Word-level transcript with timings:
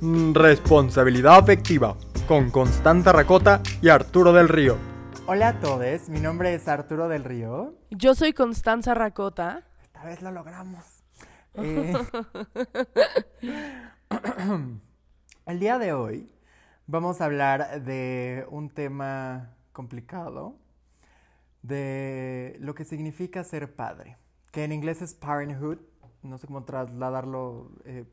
Mm, 0.00 0.32
Responsabilidad 0.32 1.38
afectiva 1.38 1.96
con 2.28 2.52
Constanza 2.52 3.10
Racota 3.10 3.60
y 3.82 3.88
Arturo 3.88 4.32
del 4.32 4.48
Río. 4.48 4.76
Hola 5.26 5.48
a 5.48 5.58
todos, 5.58 6.08
mi 6.08 6.20
nombre 6.20 6.54
es 6.54 6.68
Arturo 6.68 7.08
del 7.08 7.24
Río. 7.24 7.74
Yo 7.90 8.14
soy 8.14 8.32
Constanza 8.32 8.94
Racota. 8.94 9.64
Esta 9.82 10.04
vez 10.04 10.22
lo 10.22 10.30
logramos. 10.30 10.84
Eh, 11.60 11.92
El 15.46 15.58
día 15.58 15.78
de 15.78 15.92
hoy 15.92 16.30
vamos 16.86 17.20
a 17.20 17.24
hablar 17.24 17.82
de 17.82 18.46
un 18.50 18.70
tema 18.70 19.56
complicado, 19.72 20.54
de 21.62 22.56
lo 22.60 22.76
que 22.76 22.84
significa 22.84 23.42
ser 23.42 23.74
padre, 23.74 24.16
que 24.52 24.62
en 24.62 24.70
inglés 24.70 25.02
es 25.02 25.14
parenthood, 25.14 25.78
no 26.22 26.38
sé 26.38 26.46
cómo 26.46 26.62
trasladarlo 26.62 27.72
eh, 27.84 28.04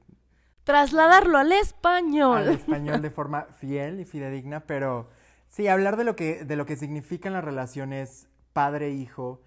Trasladarlo 0.66 1.38
al 1.38 1.52
español. 1.52 2.40
al 2.40 2.50
español 2.50 3.02
de 3.02 3.12
forma 3.12 3.44
fiel 3.60 4.00
y 4.00 4.06
fidedigna, 4.06 4.62
pero 4.62 5.08
sí, 5.48 5.68
hablar 5.68 5.96
de 5.96 6.04
lo 6.04 6.16
que, 6.16 6.44
de 6.44 6.56
lo 6.56 6.66
que 6.66 6.76
significan 6.76 7.34
las 7.34 7.44
relaciones 7.44 8.28
padre-hijo, 8.52 9.42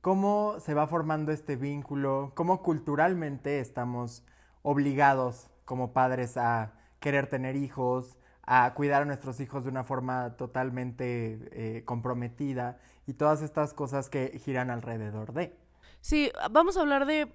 cómo 0.00 0.56
se 0.60 0.72
va 0.72 0.86
formando 0.86 1.30
este 1.30 1.56
vínculo, 1.56 2.32
cómo 2.34 2.62
culturalmente 2.62 3.60
estamos 3.60 4.24
obligados 4.62 5.50
como 5.64 5.92
padres 5.92 6.36
a 6.36 6.72
querer 7.00 7.26
tener 7.26 7.54
hijos, 7.54 8.16
a 8.42 8.72
cuidar 8.74 9.02
a 9.02 9.04
nuestros 9.04 9.40
hijos 9.40 9.64
de 9.64 9.70
una 9.70 9.84
forma 9.84 10.36
totalmente 10.36 11.48
eh, 11.52 11.84
comprometida 11.84 12.78
y 13.06 13.14
todas 13.14 13.42
estas 13.42 13.74
cosas 13.74 14.08
que 14.08 14.40
giran 14.42 14.70
alrededor 14.70 15.32
de. 15.32 15.54
Sí, 16.00 16.32
vamos 16.50 16.76
a 16.76 16.80
hablar 16.80 17.04
de 17.04 17.30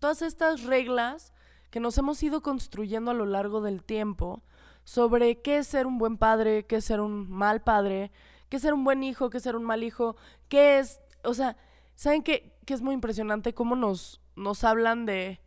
todas 0.00 0.20
estas 0.22 0.64
reglas 0.64 1.32
que 1.70 1.80
nos 1.80 1.98
hemos 1.98 2.22
ido 2.22 2.42
construyendo 2.42 3.10
a 3.10 3.14
lo 3.14 3.26
largo 3.26 3.60
del 3.60 3.82
tiempo 3.82 4.42
sobre 4.84 5.40
qué 5.42 5.58
es 5.58 5.66
ser 5.66 5.86
un 5.86 5.98
buen 5.98 6.16
padre, 6.16 6.66
qué 6.66 6.76
es 6.76 6.84
ser 6.84 7.00
un 7.00 7.30
mal 7.30 7.62
padre, 7.62 8.10
qué 8.48 8.56
es 8.56 8.62
ser 8.62 8.72
un 8.72 8.84
buen 8.84 9.02
hijo, 9.02 9.30
qué 9.30 9.36
es 9.36 9.42
ser 9.42 9.56
un 9.56 9.64
mal 9.64 9.82
hijo, 9.82 10.16
qué 10.48 10.78
es, 10.78 11.00
o 11.24 11.34
sea, 11.34 11.56
¿saben 11.94 12.22
qué, 12.22 12.56
qué 12.64 12.74
es 12.74 12.80
muy 12.80 12.94
impresionante? 12.94 13.54
Cómo 13.54 13.76
nos, 13.76 14.20
nos 14.34 14.64
hablan 14.64 15.04
de, 15.04 15.40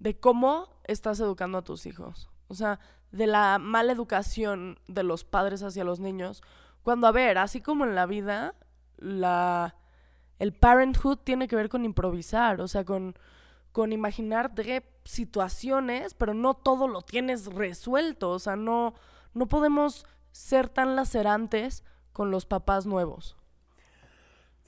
de 0.00 0.18
cómo 0.18 0.68
estás 0.84 1.20
educando 1.20 1.58
a 1.58 1.62
tus 1.62 1.86
hijos. 1.86 2.28
O 2.48 2.54
sea, 2.54 2.80
de 3.12 3.26
la 3.26 3.58
mala 3.58 3.92
educación 3.92 4.78
de 4.88 5.02
los 5.02 5.24
padres 5.24 5.62
hacia 5.62 5.84
los 5.84 6.00
niños. 6.00 6.42
Cuando, 6.82 7.06
a 7.06 7.12
ver, 7.12 7.38
así 7.38 7.60
como 7.60 7.84
en 7.84 7.94
la 7.94 8.06
vida, 8.06 8.54
la, 8.96 9.76
el 10.38 10.52
parenthood 10.52 11.18
tiene 11.18 11.48
que 11.48 11.56
ver 11.56 11.68
con 11.68 11.84
improvisar, 11.84 12.60
o 12.60 12.68
sea, 12.68 12.84
con, 12.84 13.14
con 13.72 13.92
imaginar 13.92 14.54
de 14.54 14.84
situaciones, 15.04 16.14
pero 16.14 16.34
no 16.34 16.54
todo 16.54 16.88
lo 16.88 17.02
tienes 17.02 17.46
resuelto, 17.46 18.30
o 18.30 18.38
sea, 18.38 18.56
no, 18.56 18.94
no 19.34 19.46
podemos 19.46 20.06
ser 20.32 20.68
tan 20.68 20.96
lacerantes 20.96 21.84
con 22.12 22.30
los 22.30 22.46
papás 22.46 22.86
nuevos. 22.86 23.36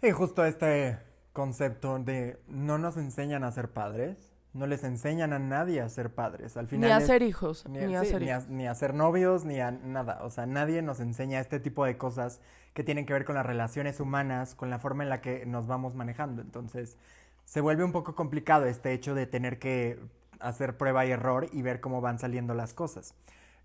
Sí, 0.00 0.11
justo 0.11 0.44
este 0.44 0.98
concepto 1.33 1.98
de 1.98 2.41
no 2.48 2.78
nos 2.78 2.97
enseñan 2.97 3.44
a 3.44 3.53
ser 3.53 3.70
padres, 3.72 4.33
no 4.53 4.67
les 4.67 4.84
enseñan 4.84 5.33
a 5.33 5.39
nadie 5.39 5.81
a 5.81 5.89
ser 5.89 6.14
padres. 6.14 6.56
Al 6.56 6.69
final 6.69 6.89
Ni 6.91 6.92
a 6.92 6.98
es- 6.98 7.06
ser 7.06 7.22
hijos, 7.22 7.64
Ni, 7.69 7.78
ni, 7.78 7.94
a, 7.97 8.00
sí, 8.03 8.11
ser 8.11 8.20
ni 8.22 8.31
a- 8.31 8.37
hijos. 8.39 8.48
ni 8.48 8.66
a 8.66 8.75
ser 8.75 8.94
novios, 8.94 9.44
ni 9.44 9.61
a 9.61 9.70
nada. 9.70 10.19
O 10.25 10.31
sea, 10.31 10.44
nadie 10.47 10.83
nos 10.83 11.00
enseña 11.00 11.41
este 11.41 11.59
tipo 11.61 11.84
de 11.87 11.97
cosas 11.97 12.41
que 12.75 12.84
tienen 12.84 13.06
que 13.06 13.12
ver 13.14 13.25
con 13.25 13.34
las 13.34 13.47
relaciones 13.47 13.98
humanas, 14.00 14.55
con 14.55 14.69
la 14.70 14.78
forma 14.78 15.05
en 15.05 15.09
la 15.11 15.20
que 15.22 15.47
nos 15.47 15.66
vamos 15.66 15.94
manejando. 15.94 16.42
Entonces, 16.42 16.98
se 17.45 17.61
vuelve 17.61 17.85
un 17.85 17.93
poco 17.93 18.15
complicado 18.15 18.67
este 18.67 18.93
hecho 18.93 19.15
de 19.15 19.27
tener 19.27 19.59
que 19.59 19.98
hacer 20.41 20.77
prueba 20.77 21.07
y 21.07 21.11
error 21.12 21.49
y 21.53 21.62
ver 21.62 21.81
cómo 21.81 22.01
van 22.01 22.19
saliendo 22.19 22.55
las 22.55 22.75
cosas. 22.75 23.15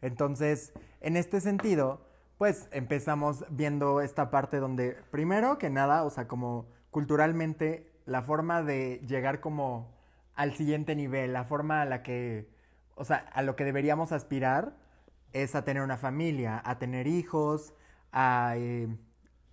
Entonces, 0.01 0.73
en 1.01 1.17
este 1.17 1.41
sentido, 1.41 2.01
pues 2.37 2.67
empezamos 2.71 3.45
viendo 3.49 4.01
esta 4.01 4.29
parte 4.29 4.59
donde, 4.59 4.97
primero 5.11 5.57
que 5.57 5.69
nada, 5.69 6.03
o 6.03 6.09
sea, 6.09 6.27
como 6.27 6.67
culturalmente, 6.91 7.91
la 8.05 8.21
forma 8.21 8.61
de 8.63 9.01
llegar 9.07 9.39
como 9.41 9.91
al 10.35 10.55
siguiente 10.55 10.95
nivel, 10.95 11.33
la 11.33 11.45
forma 11.45 11.81
a 11.81 11.85
la 11.85 12.03
que, 12.03 12.47
o 12.95 13.03
sea, 13.05 13.17
a 13.33 13.41
lo 13.41 13.55
que 13.55 13.65
deberíamos 13.65 14.11
aspirar 14.11 14.75
es 15.33 15.55
a 15.55 15.65
tener 15.65 15.83
una 15.83 15.97
familia, 15.97 16.61
a 16.63 16.77
tener 16.79 17.07
hijos, 17.07 17.73
a 18.11 18.53
eh, 18.57 18.87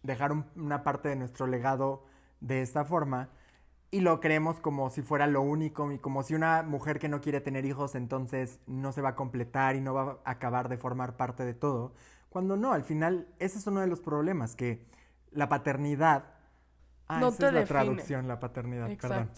dejar 0.03 0.33
un- 0.33 0.47
una 0.57 0.85
parte 0.85 1.09
de 1.09 1.17
nuestro 1.17 1.47
legado 1.47 2.05
de 2.41 2.63
esta 2.63 2.85
forma. 2.85 3.31
Y 3.95 4.01
lo 4.01 4.19
creemos 4.21 4.59
como 4.61 4.91
si 4.91 5.03
fuera 5.03 5.27
lo 5.29 5.41
único 5.43 5.93
y 5.93 5.99
como 5.99 6.23
si 6.25 6.35
una 6.35 6.63
mujer 6.65 6.99
que 6.99 7.09
no 7.09 7.21
quiere 7.21 7.41
tener 7.41 7.65
hijos 7.65 7.95
entonces 7.95 8.59
no 8.67 8.91
se 8.91 9.01
va 9.03 9.11
a 9.11 9.15
completar 9.15 9.77
y 9.77 9.81
no 9.81 9.95
va 9.95 10.19
a 10.25 10.31
acabar 10.33 10.69
de 10.69 10.77
formar 10.79 11.17
parte 11.17 11.45
de 11.45 11.55
todo. 11.55 11.95
Cuando 12.29 12.57
no, 12.57 12.73
al 12.73 12.83
final 12.83 13.29
ese 13.39 13.59
es 13.59 13.67
uno 13.69 13.81
de 13.81 13.87
los 13.87 14.01
problemas, 14.01 14.57
que 14.57 14.85
la 15.31 15.49
paternidad... 15.49 16.25
Ah, 17.07 17.21
No 17.21 17.29
esa 17.29 17.39
te 17.39 17.47
es 17.47 17.53
la 17.53 17.61
define. 17.61 17.67
traducción, 17.85 18.27
la 18.27 18.41
paternidad, 18.41 18.89
perdón. 19.01 19.31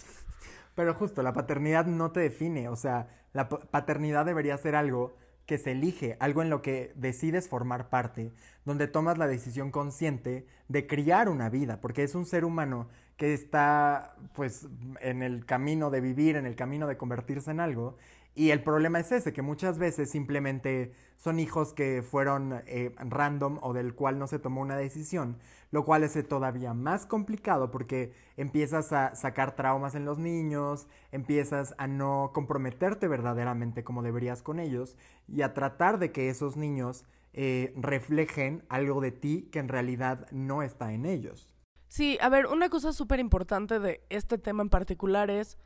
Pero 0.75 0.95
justo, 0.95 1.22
la 1.22 1.33
paternidad 1.34 1.84
no 1.87 2.12
te 2.12 2.21
define, 2.21 2.69
o 2.71 2.77
sea, 2.77 3.09
la 3.34 3.49
pa- 3.49 3.61
paternidad 3.61 4.25
debería 4.25 4.56
ser 4.56 4.75
algo 4.75 5.16
que 5.47 5.59
se 5.59 5.73
elige, 5.73 6.17
algo 6.21 6.43
en 6.43 6.51
lo 6.51 6.61
que 6.61 6.93
decides 6.97 7.49
formar 7.49 7.89
parte, 7.89 8.33
donde 8.65 8.89
tomas 8.89 9.17
la 9.17 9.29
decisión 9.29 9.71
consciente 9.71 10.47
de 10.69 10.87
criar 10.87 11.29
una 11.29 11.49
vida, 11.49 11.81
porque 11.81 12.03
es 12.03 12.15
un 12.15 12.27
ser 12.27 12.45
humano 12.45 12.89
que 13.17 13.33
está 13.33 14.17
pues 14.34 14.69
en 15.01 15.23
el 15.23 15.47
camino 15.47 15.91
de 15.91 16.01
vivir, 16.01 16.37
en 16.37 16.47
el 16.47 16.57
camino 16.57 16.87
de 16.87 16.97
convertirse 16.97 17.51
en 17.51 17.61
algo, 17.61 17.97
y 18.36 18.50
el 18.50 18.62
problema 18.62 19.00
es 19.00 19.10
ese, 19.12 19.32
que 19.32 19.41
muchas 19.41 19.78
veces 19.78 20.10
simplemente 20.10 20.92
son 21.16 21.41
hijos 21.41 21.72
que 21.72 22.02
fueron 22.02 22.62
eh, 22.66 22.94
random 22.98 23.58
o 23.62 23.72
del 23.72 23.94
cual 23.94 24.19
no 24.19 24.26
se 24.26 24.38
tomó 24.38 24.60
una 24.60 24.76
decisión, 24.76 25.38
lo 25.70 25.86
cual 25.86 26.04
es 26.04 26.28
todavía 26.28 26.74
más 26.74 27.06
complicado 27.06 27.70
porque 27.70 28.12
empiezas 28.36 28.92
a 28.92 29.14
sacar 29.14 29.56
traumas 29.56 29.94
en 29.94 30.04
los 30.04 30.19
niños, 30.19 30.86
empiezas 31.12 31.74
a 31.78 31.86
no 31.86 32.30
comprometerte 32.34 33.08
verdaderamente 33.08 33.84
como 33.84 34.02
deberías 34.02 34.42
con 34.42 34.60
ellos 34.60 34.98
y 35.26 35.41
a 35.41 35.54
tratar 35.54 35.98
de 35.98 36.12
que 36.12 36.28
esos 36.28 36.58
niños 36.58 37.06
eh, 37.32 37.72
reflejen 37.74 38.64
algo 38.68 39.00
de 39.00 39.12
ti 39.12 39.48
que 39.50 39.60
en 39.60 39.68
realidad 39.68 40.26
no 40.30 40.62
está 40.62 40.92
en 40.92 41.06
ellos. 41.06 41.50
Sí, 41.88 42.18
a 42.20 42.28
ver, 42.28 42.48
una 42.48 42.68
cosa 42.68 42.92
súper 42.92 43.18
importante 43.18 43.78
de 43.78 44.04
este 44.10 44.36
tema 44.36 44.62
en 44.62 44.68
particular 44.68 45.30
es 45.30 45.56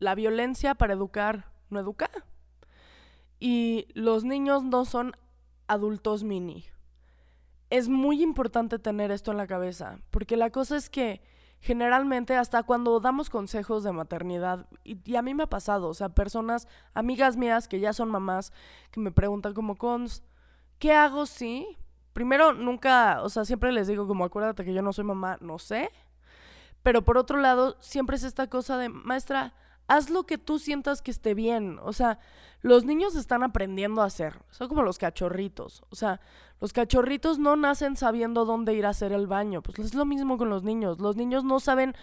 la 0.00 0.16
violencia 0.16 0.74
para 0.74 0.94
educar, 0.94 1.52
no 1.70 1.80
educar. 1.80 2.24
Y 3.40 3.86
los 3.94 4.24
niños 4.24 4.64
no 4.64 4.84
son 4.84 5.16
adultos 5.66 6.24
mini. 6.24 6.64
Es 7.70 7.88
muy 7.88 8.22
importante 8.22 8.78
tener 8.78 9.10
esto 9.10 9.30
en 9.30 9.36
la 9.36 9.46
cabeza, 9.46 10.00
porque 10.10 10.36
la 10.36 10.50
cosa 10.50 10.76
es 10.76 10.88
que 10.88 11.20
generalmente 11.60 12.36
hasta 12.36 12.62
cuando 12.62 12.98
damos 13.00 13.30
consejos 13.30 13.82
de 13.82 13.92
maternidad, 13.92 14.66
y, 14.84 14.98
y 15.04 15.16
a 15.16 15.22
mí 15.22 15.34
me 15.34 15.42
ha 15.42 15.48
pasado, 15.48 15.88
o 15.88 15.94
sea, 15.94 16.08
personas, 16.08 16.66
amigas 16.94 17.36
mías 17.36 17.68
que 17.68 17.80
ya 17.80 17.92
son 17.92 18.10
mamás, 18.10 18.52
que 18.90 19.00
me 19.00 19.10
preguntan 19.10 19.54
como, 19.54 19.76
cons, 19.76 20.22
¿qué 20.78 20.92
hago 20.92 21.26
si? 21.26 21.76
Primero, 22.12 22.52
nunca, 22.54 23.22
o 23.22 23.28
sea, 23.28 23.44
siempre 23.44 23.72
les 23.72 23.86
digo 23.86 24.06
como, 24.06 24.24
acuérdate 24.24 24.64
que 24.64 24.72
yo 24.74 24.82
no 24.82 24.92
soy 24.92 25.04
mamá, 25.04 25.36
no 25.40 25.58
sé. 25.58 25.90
Pero 26.82 27.04
por 27.04 27.18
otro 27.18 27.38
lado, 27.38 27.76
siempre 27.80 28.16
es 28.16 28.22
esta 28.22 28.48
cosa 28.48 28.78
de, 28.78 28.88
maestra, 28.88 29.54
haz 29.88 30.10
lo 30.10 30.24
que 30.24 30.38
tú 30.38 30.58
sientas 30.58 31.02
que 31.02 31.10
esté 31.10 31.34
bien. 31.34 31.78
O 31.82 31.92
sea, 31.92 32.18
los 32.62 32.84
niños 32.84 33.16
están 33.16 33.42
aprendiendo 33.42 34.02
a 34.02 34.06
hacer. 34.06 34.34
Son 34.50 34.68
como 34.68 34.82
los 34.82 34.98
cachorritos. 34.98 35.82
O 35.90 35.96
sea, 35.96 36.20
los 36.60 36.72
cachorritos 36.72 37.38
no 37.38 37.56
nacen 37.56 37.96
sabiendo 37.96 38.44
dónde 38.44 38.74
ir 38.74 38.86
a 38.86 38.90
hacer 38.90 39.12
el 39.12 39.26
baño. 39.26 39.62
Pues 39.62 39.78
es 39.80 39.94
lo 39.94 40.04
mismo 40.04 40.38
con 40.38 40.50
los 40.50 40.62
niños. 40.62 41.00
Los 41.00 41.16
niños 41.16 41.42
no 41.44 41.58
saben, 41.60 41.94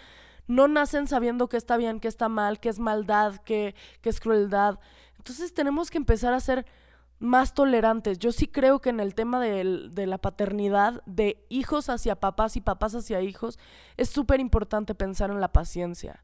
no 0.46 0.68
nacen 0.68 1.06
sabiendo 1.06 1.48
qué 1.48 1.56
está 1.56 1.76
bien, 1.76 2.00
qué 2.00 2.08
está 2.08 2.28
mal, 2.28 2.60
qué 2.60 2.68
es 2.68 2.78
maldad, 2.78 3.36
qué, 3.44 3.74
qué 4.02 4.08
es 4.08 4.20
crueldad. 4.20 4.78
Entonces 5.18 5.54
tenemos 5.54 5.90
que 5.90 5.98
empezar 5.98 6.32
a 6.34 6.40
ser 6.40 6.66
más 7.18 7.54
tolerantes. 7.54 8.18
Yo 8.18 8.30
sí 8.32 8.46
creo 8.46 8.80
que 8.80 8.90
en 8.90 9.00
el 9.00 9.14
tema 9.14 9.40
del- 9.40 9.94
de 9.94 10.06
la 10.06 10.18
paternidad, 10.18 11.02
de 11.06 11.44
hijos 11.48 11.88
hacia 11.88 12.16
papás 12.16 12.56
y 12.56 12.60
papás 12.60 12.94
hacia 12.94 13.20
hijos, 13.22 13.58
es 13.96 14.08
súper 14.10 14.38
importante 14.40 14.94
pensar 14.94 15.30
en 15.30 15.40
la 15.40 15.52
paciencia. 15.52 16.22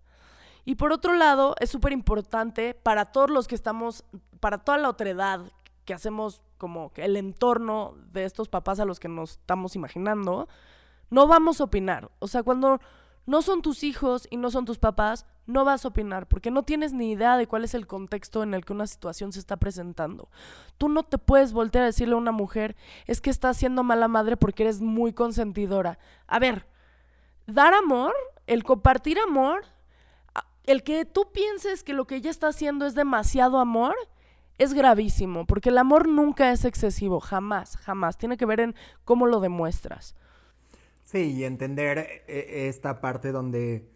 Y 0.64 0.76
por 0.76 0.92
otro 0.92 1.14
lado, 1.14 1.54
es 1.60 1.70
súper 1.70 1.92
importante 1.92 2.74
para 2.74 3.06
todos 3.06 3.30
los 3.30 3.48
que 3.48 3.54
estamos, 3.54 4.04
para 4.40 4.58
toda 4.58 4.78
la 4.78 4.88
otredad 4.88 5.40
que 5.84 5.94
hacemos 5.94 6.42
como 6.58 6.92
el 6.96 7.16
entorno 7.16 7.96
de 8.12 8.24
estos 8.24 8.48
papás 8.48 8.78
a 8.78 8.84
los 8.84 9.00
que 9.00 9.08
nos 9.08 9.32
estamos 9.32 9.74
imaginando, 9.74 10.48
no 11.10 11.26
vamos 11.26 11.60
a 11.60 11.64
opinar. 11.64 12.10
O 12.20 12.28
sea, 12.28 12.44
cuando 12.44 12.80
no 13.26 13.42
son 13.42 13.62
tus 13.62 13.82
hijos 13.82 14.26
y 14.30 14.36
no 14.36 14.50
son 14.50 14.64
tus 14.64 14.78
papás, 14.78 15.26
no 15.46 15.64
vas 15.64 15.84
a 15.84 15.88
opinar 15.88 16.28
porque 16.28 16.50
no 16.50 16.62
tienes 16.62 16.92
ni 16.92 17.10
idea 17.10 17.36
de 17.36 17.46
cuál 17.46 17.64
es 17.64 17.74
el 17.74 17.86
contexto 17.86 18.42
en 18.42 18.54
el 18.54 18.64
que 18.64 18.72
una 18.72 18.86
situación 18.86 19.32
se 19.32 19.40
está 19.40 19.56
presentando. 19.56 20.28
Tú 20.78 20.88
no 20.88 21.02
te 21.02 21.18
puedes 21.18 21.52
voltear 21.52 21.82
a 21.82 21.86
decirle 21.86 22.14
a 22.14 22.18
una 22.18 22.32
mujer, 22.32 22.76
es 23.06 23.20
que 23.20 23.30
estás 23.30 23.56
siendo 23.56 23.82
mala 23.82 24.08
madre 24.08 24.36
porque 24.36 24.62
eres 24.62 24.80
muy 24.80 25.12
consentidora. 25.12 25.98
A 26.26 26.38
ver, 26.38 26.66
dar 27.46 27.74
amor, 27.74 28.14
el 28.46 28.64
compartir 28.64 29.18
amor, 29.18 29.64
el 30.64 30.82
que 30.82 31.04
tú 31.04 31.30
pienses 31.32 31.82
que 31.82 31.92
lo 31.92 32.06
que 32.06 32.16
ella 32.16 32.30
está 32.30 32.48
haciendo 32.48 32.86
es 32.86 32.94
demasiado 32.94 33.58
amor, 33.58 33.94
es 34.58 34.74
gravísimo, 34.74 35.46
porque 35.46 35.70
el 35.70 35.78
amor 35.78 36.08
nunca 36.08 36.52
es 36.52 36.64
excesivo, 36.64 37.20
jamás, 37.20 37.76
jamás. 37.76 38.16
Tiene 38.16 38.36
que 38.36 38.46
ver 38.46 38.60
en 38.60 38.74
cómo 39.04 39.26
lo 39.26 39.40
demuestras. 39.40 40.14
Sí, 41.04 41.32
y 41.32 41.44
entender 41.44 42.24
eh, 42.28 42.68
esta 42.68 43.00
parte 43.00 43.32
donde 43.32 43.90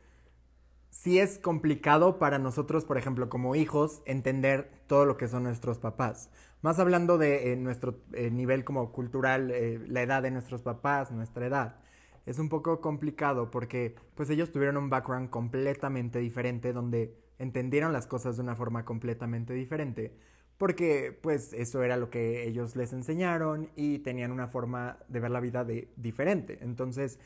sí 0.90 1.20
es 1.20 1.38
complicado 1.38 2.18
para 2.18 2.38
nosotros, 2.38 2.84
por 2.84 2.98
ejemplo, 2.98 3.28
como 3.28 3.54
hijos, 3.54 4.02
entender 4.06 4.70
todo 4.86 5.04
lo 5.04 5.16
que 5.16 5.28
son 5.28 5.44
nuestros 5.44 5.78
papás. 5.78 6.30
Más 6.62 6.78
hablando 6.78 7.16
de 7.16 7.52
eh, 7.52 7.56
nuestro 7.56 8.00
eh, 8.12 8.30
nivel 8.30 8.64
como 8.64 8.90
cultural, 8.90 9.52
la 9.88 10.02
edad 10.02 10.22
de 10.22 10.30
nuestros 10.30 10.62
papás, 10.62 11.12
nuestra 11.12 11.46
edad. 11.46 11.76
Es 12.26 12.38
un 12.38 12.48
poco 12.48 12.80
complicado 12.80 13.50
porque 13.50 13.94
pues 14.14 14.28
ellos 14.30 14.52
tuvieron 14.52 14.76
un 14.76 14.90
background 14.90 15.30
completamente 15.30 16.18
diferente 16.18 16.72
donde 16.72 17.16
entendieron 17.38 17.92
las 17.92 18.06
cosas 18.06 18.36
de 18.36 18.42
una 18.42 18.56
forma 18.56 18.84
completamente 18.84 19.54
diferente 19.54 20.12
porque 20.58 21.18
pues 21.22 21.52
eso 21.52 21.82
era 21.82 21.96
lo 21.96 22.10
que 22.10 22.46
ellos 22.48 22.76
les 22.76 22.92
enseñaron 22.92 23.70
y 23.76 23.98
tenían 23.98 24.32
una 24.32 24.48
forma 24.48 24.98
de 25.08 25.20
ver 25.20 25.30
la 25.30 25.40
vida 25.40 25.64
de, 25.64 25.88
diferente. 25.96 26.58
Entonces, 26.62 27.18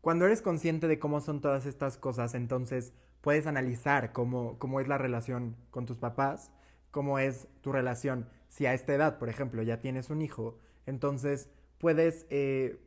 cuando 0.00 0.26
eres 0.26 0.42
consciente 0.42 0.88
de 0.88 0.98
cómo 0.98 1.20
son 1.20 1.40
todas 1.40 1.66
estas 1.66 1.96
cosas, 1.98 2.34
entonces 2.34 2.92
puedes 3.20 3.46
analizar 3.46 4.12
cómo, 4.12 4.58
cómo 4.58 4.80
es 4.80 4.88
la 4.88 4.98
relación 4.98 5.56
con 5.70 5.86
tus 5.86 5.98
papás, 5.98 6.50
cómo 6.90 7.18
es 7.18 7.46
tu 7.60 7.72
relación. 7.72 8.28
Si 8.48 8.66
a 8.66 8.74
esta 8.74 8.94
edad, 8.94 9.18
por 9.18 9.28
ejemplo, 9.28 9.62
ya 9.62 9.80
tienes 9.80 10.10
un 10.10 10.22
hijo, 10.22 10.58
entonces 10.86 11.48
puedes 11.78 12.26
eh, 12.30 12.78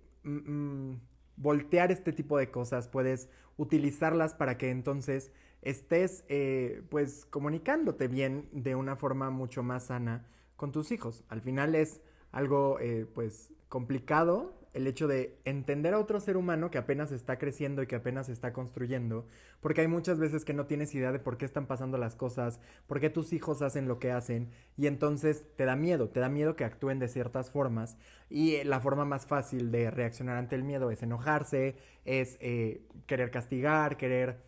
voltear 1.41 1.91
este 1.91 2.13
tipo 2.13 2.37
de 2.37 2.51
cosas, 2.51 2.87
puedes 2.87 3.29
utilizarlas 3.57 4.35
para 4.35 4.57
que 4.57 4.69
entonces 4.69 5.31
estés 5.61 6.23
eh, 6.27 6.83
pues 6.89 7.25
comunicándote 7.25 8.07
bien 8.07 8.47
de 8.51 8.75
una 8.75 8.95
forma 8.95 9.29
mucho 9.29 9.63
más 9.63 9.85
sana 9.85 10.27
con 10.55 10.71
tus 10.71 10.91
hijos. 10.91 11.23
Al 11.29 11.41
final 11.41 11.75
es 11.75 12.01
algo 12.31 12.79
eh, 12.79 13.05
pues 13.13 13.51
complicado 13.69 14.60
el 14.73 14.87
hecho 14.87 15.07
de 15.07 15.37
entender 15.43 15.93
a 15.93 15.99
otro 15.99 16.19
ser 16.19 16.37
humano 16.37 16.71
que 16.71 16.77
apenas 16.77 17.11
está 17.11 17.37
creciendo 17.37 17.83
y 17.83 17.87
que 17.87 17.95
apenas 17.95 18.29
está 18.29 18.53
construyendo, 18.53 19.27
porque 19.59 19.81
hay 19.81 19.87
muchas 19.87 20.17
veces 20.17 20.45
que 20.45 20.53
no 20.53 20.65
tienes 20.65 20.95
idea 20.95 21.11
de 21.11 21.19
por 21.19 21.37
qué 21.37 21.45
están 21.45 21.67
pasando 21.67 21.97
las 21.97 22.15
cosas, 22.15 22.59
por 22.87 22.99
qué 22.99 23.09
tus 23.09 23.33
hijos 23.33 23.61
hacen 23.61 23.87
lo 23.87 23.99
que 23.99 24.11
hacen, 24.11 24.49
y 24.77 24.87
entonces 24.87 25.45
te 25.57 25.65
da 25.65 25.75
miedo, 25.75 26.09
te 26.09 26.19
da 26.19 26.29
miedo 26.29 26.55
que 26.55 26.63
actúen 26.63 26.99
de 26.99 27.09
ciertas 27.09 27.49
formas, 27.49 27.97
y 28.29 28.63
la 28.63 28.79
forma 28.79 29.03
más 29.03 29.25
fácil 29.25 29.71
de 29.71 29.91
reaccionar 29.91 30.37
ante 30.37 30.55
el 30.55 30.63
miedo 30.63 30.89
es 30.91 31.03
enojarse, 31.03 31.75
es 32.05 32.37
eh, 32.39 32.87
querer 33.07 33.31
castigar, 33.31 33.97
querer 33.97 34.41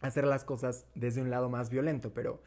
hacer 0.00 0.26
las 0.26 0.44
cosas 0.44 0.86
desde 0.94 1.22
un 1.22 1.30
lado 1.30 1.48
más 1.48 1.70
violento, 1.70 2.14
pero 2.14 2.40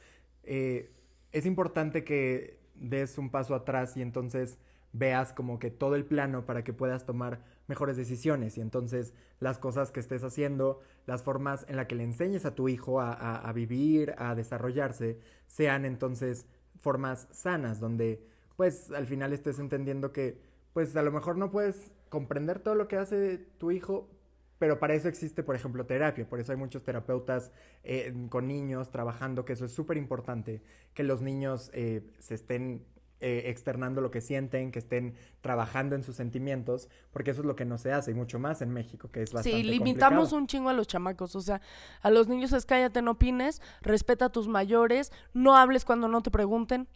eh, 0.43 0.91
es 1.31 1.45
importante 1.45 2.03
que 2.03 2.59
des 2.75 3.17
un 3.17 3.29
paso 3.29 3.55
atrás 3.55 3.97
y 3.97 4.01
entonces 4.01 4.57
veas 4.93 5.33
como 5.33 5.59
que 5.59 5.71
todo 5.71 5.95
el 5.95 6.05
plano 6.05 6.45
para 6.45 6.63
que 6.63 6.73
puedas 6.73 7.05
tomar 7.05 7.41
mejores 7.67 7.97
decisiones 7.97 8.57
y 8.57 8.61
entonces 8.61 9.13
las 9.39 9.59
cosas 9.59 9.91
que 9.91 9.99
estés 9.99 10.23
haciendo, 10.23 10.81
las 11.05 11.23
formas 11.23 11.65
en 11.69 11.75
las 11.75 11.85
que 11.85 11.95
le 11.95 12.03
enseñes 12.03 12.45
a 12.45 12.55
tu 12.55 12.67
hijo 12.67 12.99
a, 12.99 13.51
vivir, 13.53 14.15
a 14.17 14.35
desarrollarse, 14.35 15.19
sean 15.47 15.85
entonces 15.85 16.47
formas 16.81 17.27
sanas 17.31 17.79
donde 17.79 18.23
pues 18.57 18.91
al 18.91 19.05
final 19.05 19.33
estés 19.33 19.59
entendiendo 19.59 20.11
que 20.11 20.41
pues 20.73 20.95
a 20.95 21.03
lo 21.03 21.11
mejor 21.11 21.37
no 21.37 21.51
puedes 21.51 21.91
comprender 22.09 22.59
todo 22.59 22.75
lo 22.75 22.87
que 22.87 22.97
hace 22.97 23.37
tu 23.57 23.71
hijo, 23.71 24.09
pero 24.57 24.79
para 24.79 24.93
eso 24.93 25.07
existe, 25.07 25.41
por 25.41 25.55
ejemplo, 25.55 25.85
terapia. 25.85 26.27
Por 26.27 26.39
eso 26.39 26.51
hay 26.51 26.57
muchos 26.57 26.83
terapeutas 26.83 27.51
eh, 27.83 28.13
con 28.29 28.47
niños 28.47 28.91
trabajando, 28.91 29.45
que 29.45 29.53
eso 29.53 29.65
es 29.65 29.71
súper 29.71 29.95
importante, 29.97 30.61
que 30.93 31.03
los 31.03 31.21
niños 31.21 31.71
eh, 31.73 32.03
se 32.19 32.35
estén 32.35 32.83
eh, 33.21 33.43
externando 33.47 34.01
lo 34.01 34.11
que 34.11 34.21
sienten, 34.21 34.71
que 34.71 34.79
estén 34.79 35.15
trabajando 35.41 35.95
en 35.95 36.03
sus 36.03 36.15
sentimientos, 36.15 36.87
porque 37.11 37.31
eso 37.31 37.41
es 37.41 37.45
lo 37.45 37.55
que 37.55 37.65
no 37.65 37.77
se 37.77 37.91
hace, 37.91 38.11
y 38.11 38.13
mucho 38.13 38.39
más 38.39 38.61
en 38.61 38.71
México, 38.71 39.09
que 39.11 39.21
es 39.21 39.33
bastante 39.33 39.57
Sí, 39.57 39.63
limitamos 39.63 40.31
un 40.31 40.47
chingo 40.47 40.69
a 40.69 40.73
los 40.73 40.87
chamacos, 40.87 41.35
o 41.35 41.41
sea, 41.41 41.61
a 42.01 42.09
los 42.11 42.27
niños 42.27 42.53
es 42.53 42.65
cállate, 42.65 43.01
no 43.01 43.11
opines, 43.11 43.61
respeta 43.81 44.25
a 44.25 44.29
tus 44.29 44.47
mayores, 44.47 45.11
no 45.33 45.57
hables 45.57 45.85
cuando 45.85 46.07
no 46.07 46.21
te 46.21 46.31
pregunten. 46.31 46.87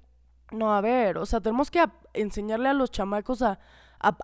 No, 0.52 0.74
a 0.74 0.82
ver, 0.82 1.18
o 1.18 1.26
sea, 1.26 1.42
tenemos 1.42 1.72
que 1.72 1.84
enseñarle 2.14 2.70
a 2.70 2.74
los 2.74 2.92
chamacos 2.92 3.42
a, 3.42 3.60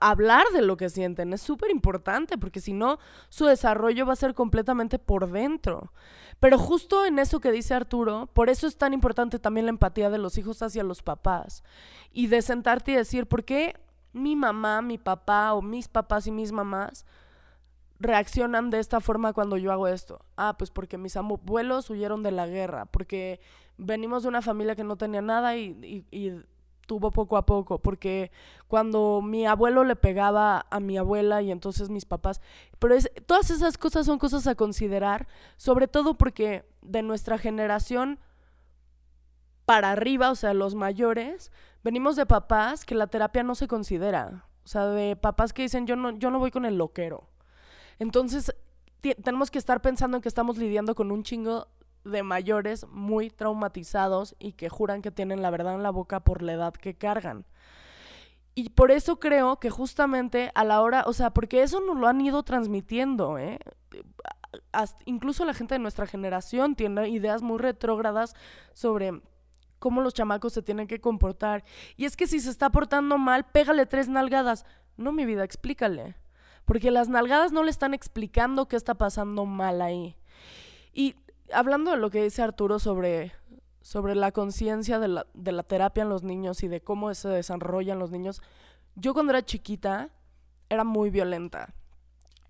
hablar 0.01 0.45
de 0.53 0.61
lo 0.61 0.77
que 0.77 0.89
sienten. 0.89 1.33
Es 1.33 1.41
súper 1.41 1.71
importante 1.71 2.37
porque 2.37 2.59
si 2.59 2.73
no, 2.73 2.99
su 3.29 3.45
desarrollo 3.45 4.05
va 4.05 4.13
a 4.13 4.17
ser 4.17 4.33
completamente 4.33 4.99
por 4.99 5.31
dentro. 5.31 5.91
Pero 6.39 6.57
justo 6.57 7.05
en 7.05 7.19
eso 7.19 7.39
que 7.39 7.51
dice 7.51 7.73
Arturo, 7.73 8.27
por 8.33 8.49
eso 8.49 8.67
es 8.67 8.77
tan 8.77 8.93
importante 8.93 9.39
también 9.39 9.65
la 9.65 9.71
empatía 9.71 10.09
de 10.09 10.17
los 10.17 10.37
hijos 10.37 10.61
hacia 10.61 10.83
los 10.83 11.03
papás. 11.03 11.63
Y 12.11 12.27
de 12.27 12.41
sentarte 12.41 12.91
y 12.91 12.95
decir, 12.95 13.27
¿por 13.27 13.43
qué 13.43 13.75
mi 14.13 14.35
mamá, 14.35 14.81
mi 14.81 14.97
papá 14.97 15.53
o 15.53 15.61
mis 15.61 15.87
papás 15.87 16.27
y 16.27 16.31
mis 16.31 16.51
mamás 16.51 17.05
reaccionan 17.99 18.69
de 18.69 18.79
esta 18.79 19.01
forma 19.01 19.33
cuando 19.33 19.57
yo 19.57 19.71
hago 19.71 19.87
esto? 19.87 20.25
Ah, 20.37 20.55
pues 20.57 20.71
porque 20.71 20.97
mis 20.97 21.17
abuelos 21.17 21.89
huyeron 21.89 22.23
de 22.23 22.31
la 22.31 22.47
guerra, 22.47 22.85
porque 22.85 23.39
venimos 23.77 24.23
de 24.23 24.29
una 24.29 24.41
familia 24.41 24.75
que 24.75 24.83
no 24.83 24.97
tenía 24.97 25.21
nada 25.21 25.55
y, 25.57 26.05
y 26.11 26.43
tuvo 26.89 27.11
poco 27.11 27.37
a 27.37 27.45
poco, 27.45 27.77
porque 27.77 28.31
cuando 28.67 29.21
mi 29.21 29.45
abuelo 29.45 29.83
le 29.83 29.95
pegaba 29.95 30.65
a 30.71 30.79
mi 30.79 30.97
abuela 30.97 31.43
y 31.43 31.51
entonces 31.51 31.91
mis 31.91 32.05
papás, 32.05 32.41
pero 32.79 32.95
es, 32.95 33.11
todas 33.27 33.51
esas 33.51 33.77
cosas 33.77 34.07
son 34.07 34.17
cosas 34.17 34.47
a 34.47 34.55
considerar, 34.55 35.27
sobre 35.55 35.87
todo 35.87 36.17
porque 36.17 36.65
de 36.81 37.03
nuestra 37.03 37.37
generación 37.37 38.19
para 39.65 39.91
arriba, 39.91 40.31
o 40.31 40.35
sea, 40.35 40.55
los 40.55 40.73
mayores, 40.73 41.51
venimos 41.83 42.15
de 42.15 42.25
papás 42.25 42.85
que 42.85 42.95
la 42.95 43.05
terapia 43.05 43.43
no 43.43 43.53
se 43.53 43.67
considera, 43.67 44.47
o 44.63 44.67
sea, 44.67 44.87
de 44.87 45.15
papás 45.15 45.53
que 45.53 45.61
dicen 45.61 45.85
yo 45.85 45.95
no, 45.95 46.17
yo 46.17 46.31
no 46.31 46.39
voy 46.39 46.49
con 46.49 46.65
el 46.65 46.75
loquero. 46.75 47.29
Entonces, 47.99 48.55
tenemos 49.21 49.51
que 49.51 49.59
estar 49.59 49.79
pensando 49.83 50.17
en 50.17 50.23
que 50.23 50.29
estamos 50.29 50.57
lidiando 50.57 50.95
con 50.95 51.11
un 51.11 51.21
chingo 51.21 51.67
de 52.03 52.23
mayores 52.23 52.87
muy 52.87 53.29
traumatizados 53.29 54.35
y 54.39 54.53
que 54.53 54.69
juran 54.69 55.01
que 55.01 55.11
tienen 55.11 55.41
la 55.41 55.49
verdad 55.49 55.75
en 55.75 55.83
la 55.83 55.91
boca 55.91 56.21
por 56.21 56.41
la 56.41 56.53
edad 56.53 56.73
que 56.73 56.95
cargan. 56.95 57.45
Y 58.55 58.69
por 58.69 58.91
eso 58.91 59.19
creo 59.19 59.59
que 59.59 59.69
justamente 59.69 60.51
a 60.55 60.63
la 60.63 60.81
hora, 60.81 61.03
o 61.05 61.13
sea, 61.13 61.29
porque 61.31 61.63
eso 61.63 61.79
nos 61.81 61.97
lo 61.97 62.07
han 62.07 62.19
ido 62.19 62.43
transmitiendo, 62.43 63.37
¿eh? 63.37 63.59
incluso 65.05 65.45
la 65.45 65.53
gente 65.53 65.75
de 65.75 65.79
nuestra 65.79 66.07
generación 66.07 66.75
tiene 66.75 67.07
ideas 67.09 67.41
muy 67.41 67.57
retrógradas 67.59 68.35
sobre 68.73 69.21
cómo 69.79 70.01
los 70.01 70.13
chamacos 70.13 70.53
se 70.53 70.61
tienen 70.61 70.87
que 70.87 70.99
comportar. 70.99 71.63
Y 71.95 72.05
es 72.05 72.17
que 72.17 72.27
si 72.27 72.39
se 72.39 72.49
está 72.49 72.69
portando 72.69 73.17
mal, 73.17 73.45
pégale 73.45 73.85
tres 73.85 74.09
nalgadas. 74.09 74.65
No, 74.97 75.11
mi 75.11 75.25
vida, 75.25 75.43
explícale. 75.43 76.15
Porque 76.65 76.91
las 76.91 77.09
nalgadas 77.09 77.51
no 77.51 77.63
le 77.63 77.71
están 77.71 77.93
explicando 77.93 78.67
qué 78.67 78.75
está 78.75 78.95
pasando 78.95 79.45
mal 79.45 79.81
ahí. 79.81 80.17
Y 80.93 81.15
hablando 81.53 81.91
de 81.91 81.97
lo 81.97 82.09
que 82.09 82.23
dice 82.23 82.41
Arturo 82.41 82.79
sobre, 82.79 83.33
sobre 83.81 84.15
la 84.15 84.31
conciencia 84.31 84.99
de 84.99 85.07
la, 85.07 85.27
de 85.33 85.51
la 85.51 85.63
terapia 85.63 86.03
en 86.03 86.09
los 86.09 86.23
niños 86.23 86.63
y 86.63 86.67
de 86.67 86.81
cómo 86.81 87.13
se 87.13 87.29
desarrollan 87.29 87.99
los 87.99 88.11
niños, 88.11 88.41
yo 88.95 89.13
cuando 89.13 89.31
era 89.31 89.45
chiquita 89.45 90.09
era 90.69 90.83
muy 90.83 91.09
violenta. 91.09 91.73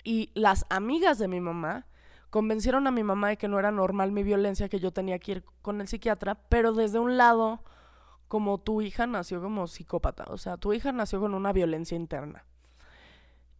Y 0.03 0.31
las 0.33 0.65
amigas 0.69 1.19
de 1.19 1.27
mi 1.27 1.39
mamá 1.39 1.87
convencieron 2.29 2.87
a 2.87 2.91
mi 2.91 3.03
mamá 3.03 3.29
de 3.29 3.37
que 3.37 3.47
no 3.47 3.59
era 3.59 3.71
normal 3.71 4.11
mi 4.11 4.23
violencia, 4.23 4.69
que 4.69 4.79
yo 4.79 4.91
tenía 4.91 5.19
que 5.19 5.31
ir 5.31 5.45
con 5.61 5.81
el 5.81 5.87
psiquiatra, 5.87 6.35
pero 6.49 6.73
desde 6.73 6.99
un 6.99 7.17
lado, 7.17 7.63
como 8.27 8.59
tu 8.59 8.81
hija 8.81 9.07
nació 9.07 9.41
como 9.41 9.67
psicópata, 9.67 10.25
o 10.29 10.37
sea, 10.37 10.57
tu 10.57 10.73
hija 10.73 10.91
nació 10.91 11.19
con 11.19 11.33
una 11.33 11.53
violencia 11.53 11.95
interna. 11.95 12.45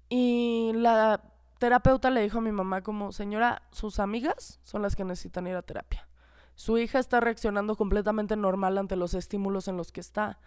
Y 0.10 0.72
la 0.74 1.22
terapeuta 1.59 2.09
le 2.09 2.21
dijo 2.21 2.39
a 2.39 2.41
mi 2.41 2.51
mamá 2.51 2.81
como, 2.81 3.11
señora, 3.11 3.61
sus 3.71 3.99
amigas 3.99 4.59
son 4.63 4.81
las 4.81 4.95
que 4.95 5.03
necesitan 5.03 5.45
ir 5.45 5.55
a 5.55 5.61
terapia. 5.61 6.07
Su 6.55 6.77
hija 6.77 6.99
está 6.99 7.19
reaccionando 7.19 7.75
completamente 7.75 8.35
normal 8.35 8.77
ante 8.77 8.95
los 8.95 9.13
estímulos 9.13 9.67
en 9.67 9.77
los 9.77 9.91
que 9.91 9.99
está. 9.99 10.39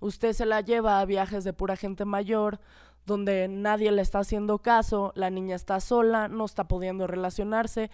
Usted 0.00 0.32
se 0.32 0.46
la 0.46 0.60
lleva 0.60 1.00
a 1.00 1.04
viajes 1.04 1.44
de 1.44 1.52
pura 1.52 1.76
gente 1.76 2.04
mayor, 2.04 2.60
donde 3.04 3.48
nadie 3.48 3.90
le 3.90 4.02
está 4.02 4.20
haciendo 4.20 4.60
caso, 4.60 5.12
la 5.14 5.30
niña 5.30 5.56
está 5.56 5.80
sola, 5.80 6.28
no 6.28 6.44
está 6.44 6.68
pudiendo 6.68 7.06
relacionarse. 7.06 7.90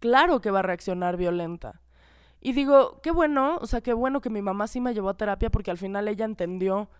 Claro 0.00 0.40
que 0.40 0.50
va 0.50 0.60
a 0.60 0.62
reaccionar 0.62 1.16
violenta. 1.16 1.80
Y 2.40 2.52
digo, 2.52 3.00
qué 3.02 3.10
bueno, 3.10 3.58
o 3.60 3.66
sea, 3.66 3.80
qué 3.80 3.92
bueno 3.92 4.20
que 4.20 4.30
mi 4.30 4.42
mamá 4.42 4.66
sí 4.66 4.80
me 4.80 4.92
llevó 4.92 5.10
a 5.10 5.16
terapia 5.16 5.50
porque 5.50 5.70
al 5.70 5.78
final 5.78 6.08
ella 6.08 6.24
entendió 6.24 6.90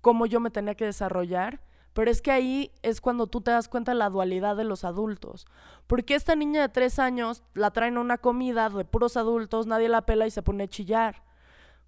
cómo 0.00 0.26
yo 0.26 0.40
me 0.40 0.50
tenía 0.50 0.74
que 0.74 0.84
desarrollar 0.84 1.60
pero 1.92 2.10
es 2.10 2.22
que 2.22 2.30
ahí 2.30 2.72
es 2.82 3.00
cuando 3.00 3.26
tú 3.26 3.40
te 3.40 3.50
das 3.50 3.68
cuenta 3.68 3.92
de 3.92 3.98
la 3.98 4.10
dualidad 4.10 4.56
de 4.56 4.64
los 4.64 4.84
adultos. 4.84 5.46
Porque 5.86 6.14
esta 6.14 6.36
niña 6.36 6.62
de 6.62 6.68
tres 6.68 6.98
años 6.98 7.42
la 7.54 7.70
traen 7.70 7.96
a 7.96 8.00
una 8.00 8.18
comida 8.18 8.68
de 8.68 8.84
puros 8.84 9.16
adultos, 9.16 9.66
nadie 9.66 9.88
la 9.88 10.06
pela 10.06 10.26
y 10.26 10.30
se 10.30 10.42
pone 10.42 10.64
a 10.64 10.68
chillar. 10.68 11.22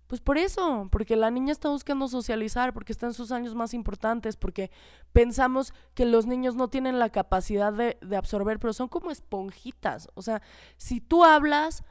Pues 0.08 0.20
por 0.20 0.36
eso, 0.36 0.88
porque 0.90 1.16
la 1.16 1.30
niña 1.30 1.52
está 1.52 1.70
buscando 1.70 2.06
socializar, 2.06 2.74
porque 2.74 2.92
está 2.92 3.06
en 3.06 3.14
sus 3.14 3.32
años 3.32 3.54
más 3.54 3.72
importantes, 3.72 4.36
porque 4.36 4.70
pensamos 5.12 5.72
que 5.94 6.04
los 6.04 6.26
niños 6.26 6.54
no 6.54 6.68
tienen 6.68 6.98
la 6.98 7.08
capacidad 7.08 7.72
de, 7.72 7.96
de 8.02 8.16
absorber, 8.16 8.58
pero 8.58 8.74
son 8.74 8.88
como 8.88 9.10
esponjitas. 9.10 10.10
O 10.12 10.20
sea, 10.20 10.42
si 10.76 11.00
tú 11.00 11.24
hablas, 11.24 11.82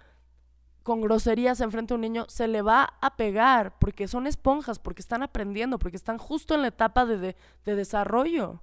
con 0.84 1.02
groserías 1.02 1.62
enfrente 1.62 1.94
a 1.94 1.96
un 1.96 2.02
niño, 2.02 2.26
se 2.28 2.48
le 2.48 2.62
va 2.62 2.94
a 3.02 3.16
pegar 3.16 3.78
porque 3.80 4.08
son 4.08 4.28
esponjas, 4.28 4.80
porque 4.80 5.02
están 5.02 5.24
aprendiendo, 5.24 5.80
porque 5.80 5.98
están 5.98 6.18
justo 6.18 6.56
en 6.56 6.62
la 6.62 6.70
etapa 6.70 7.06
de, 7.06 7.36
de 7.66 7.76
desarrollo. 7.76 8.62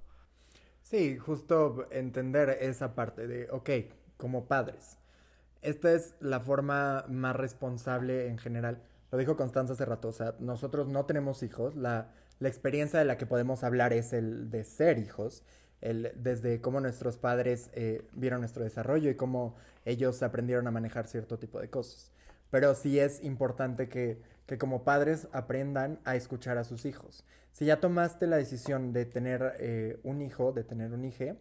Sí, 0.81 1.17
justo 1.17 1.87
entender 1.91 2.49
esa 2.61 2.95
parte 2.95 3.27
de, 3.27 3.47
ok, 3.51 3.69
como 4.17 4.45
padres, 4.47 4.97
esta 5.61 5.91
es 5.91 6.15
la 6.19 6.39
forma 6.39 7.05
más 7.07 7.35
responsable 7.35 8.27
en 8.27 8.37
general. 8.37 8.81
Lo 9.11 9.17
dijo 9.17 9.35
Constanza 9.35 9.73
hace 9.73 9.85
rato, 9.85 10.07
o 10.09 10.13
sea, 10.13 10.35
nosotros 10.39 10.87
no 10.87 11.05
tenemos 11.05 11.43
hijos, 11.43 11.75
la, 11.75 12.11
la 12.39 12.47
experiencia 12.47 12.99
de 12.99 13.05
la 13.05 13.17
que 13.17 13.25
podemos 13.25 13.63
hablar 13.63 13.93
es 13.93 14.13
el 14.13 14.49
de 14.49 14.63
ser 14.63 14.97
hijos, 14.97 15.43
desde 15.81 16.59
cómo 16.61 16.81
nuestros 16.81 17.17
padres 17.17 17.69
eh, 17.73 18.03
vieron 18.13 18.41
nuestro 18.41 18.63
desarrollo 18.63 19.09
y 19.09 19.15
cómo 19.15 19.55
ellos 19.85 20.21
aprendieron 20.23 20.67
a 20.67 20.71
manejar 20.71 21.07
cierto 21.07 21.39
tipo 21.39 21.59
de 21.59 21.69
cosas. 21.69 22.11
Pero 22.51 22.75
sí 22.75 22.99
es 22.99 23.23
importante 23.23 23.87
que, 23.87 24.21
que 24.45 24.57
como 24.57 24.83
padres 24.83 25.27
aprendan 25.31 25.99
a 26.03 26.15
escuchar 26.15 26.57
a 26.57 26.63
sus 26.63 26.85
hijos. 26.85 27.23
Si 27.53 27.65
ya 27.65 27.79
tomaste 27.79 28.27
la 28.27 28.37
decisión 28.37 28.93
de 28.93 29.05
tener 29.05 29.55
eh, 29.59 29.99
un 30.03 30.21
hijo, 30.21 30.51
de 30.51 30.63
tener 30.63 30.91
un 30.91 31.05
hijo, 31.05 31.35